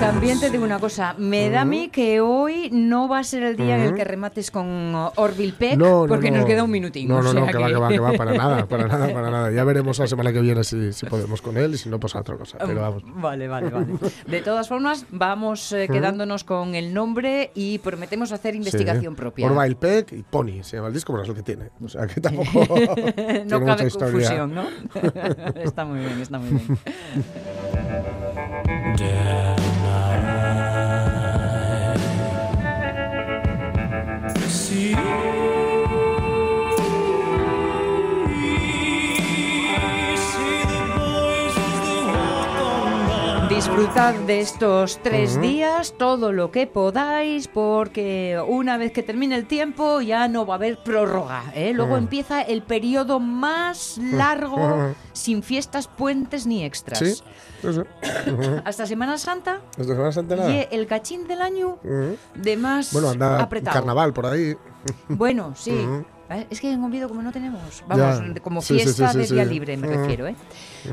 [0.02, 3.44] También te digo una cosa, me da a mí que hoy no va a ser
[3.44, 6.38] el día en el que remates con Orville Peck, No, no, porque no.
[6.38, 7.08] nos queda un minutín.
[7.08, 9.52] No, no, no, que va, que va, que va, para nada, para nada, para nada.
[9.52, 12.16] Ya veremos la semana que viene si, si podemos con él y si no, pues
[12.16, 12.58] otra cosa.
[12.58, 13.04] Pero vamos.
[13.06, 13.86] Vale, vale, vale.
[14.26, 19.18] De todas formas, vamos eh, quedándonos con el nombre y prometemos hacer investigación Sí.
[19.18, 19.52] propia.
[19.52, 21.70] Orville Peck y Pony, se llama el disco, pero es lo que tiene.
[21.84, 22.76] O sea, que tampoco.
[23.48, 24.64] no cabe confusión, ¿no?
[25.64, 26.78] está muy bien, está muy bien.
[34.72, 35.41] see you.
[43.66, 49.46] Disfrutad de estos tres días, todo lo que podáis, porque una vez que termine el
[49.46, 51.44] tiempo ya no va a haber prórroga.
[51.54, 51.72] ¿eh?
[51.72, 56.98] Luego empieza el periodo más largo, sin fiestas, puentes ni extras.
[56.98, 57.22] Sí.
[58.66, 60.52] Hasta Semana Santa ¿Desde Semana Santa nada?
[60.52, 61.78] y el cachín del año
[62.34, 63.76] de más Bueno, anda apretado.
[63.76, 64.56] carnaval por ahí.
[65.08, 65.88] Bueno, sí.
[66.32, 68.42] Eh, Es que en Oviedo como no tenemos, vamos, Ya.
[68.42, 69.50] como sí, fiesta sí, sí, de día sí.
[69.54, 69.98] libre me Ujú.
[69.98, 70.36] refiero, ¿eh?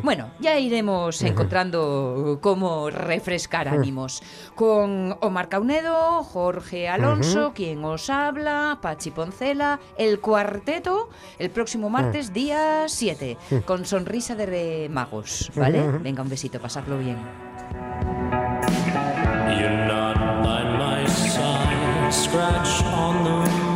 [0.02, 4.22] Bueno, ya iremos encontrando cómo refrescar ánimos
[4.54, 11.08] con Omar Caunedo, Jorge Alonso, quien os habla, Pachi Poncela, el cuarteto,
[11.38, 15.82] el próximo martes, día 7, con sonrisa de magos, ¿vale?
[16.02, 17.16] Venga, un besito, pasadlo bien.
[19.58, 22.12] You're not by my side.
[22.12, 23.67] Scratch on the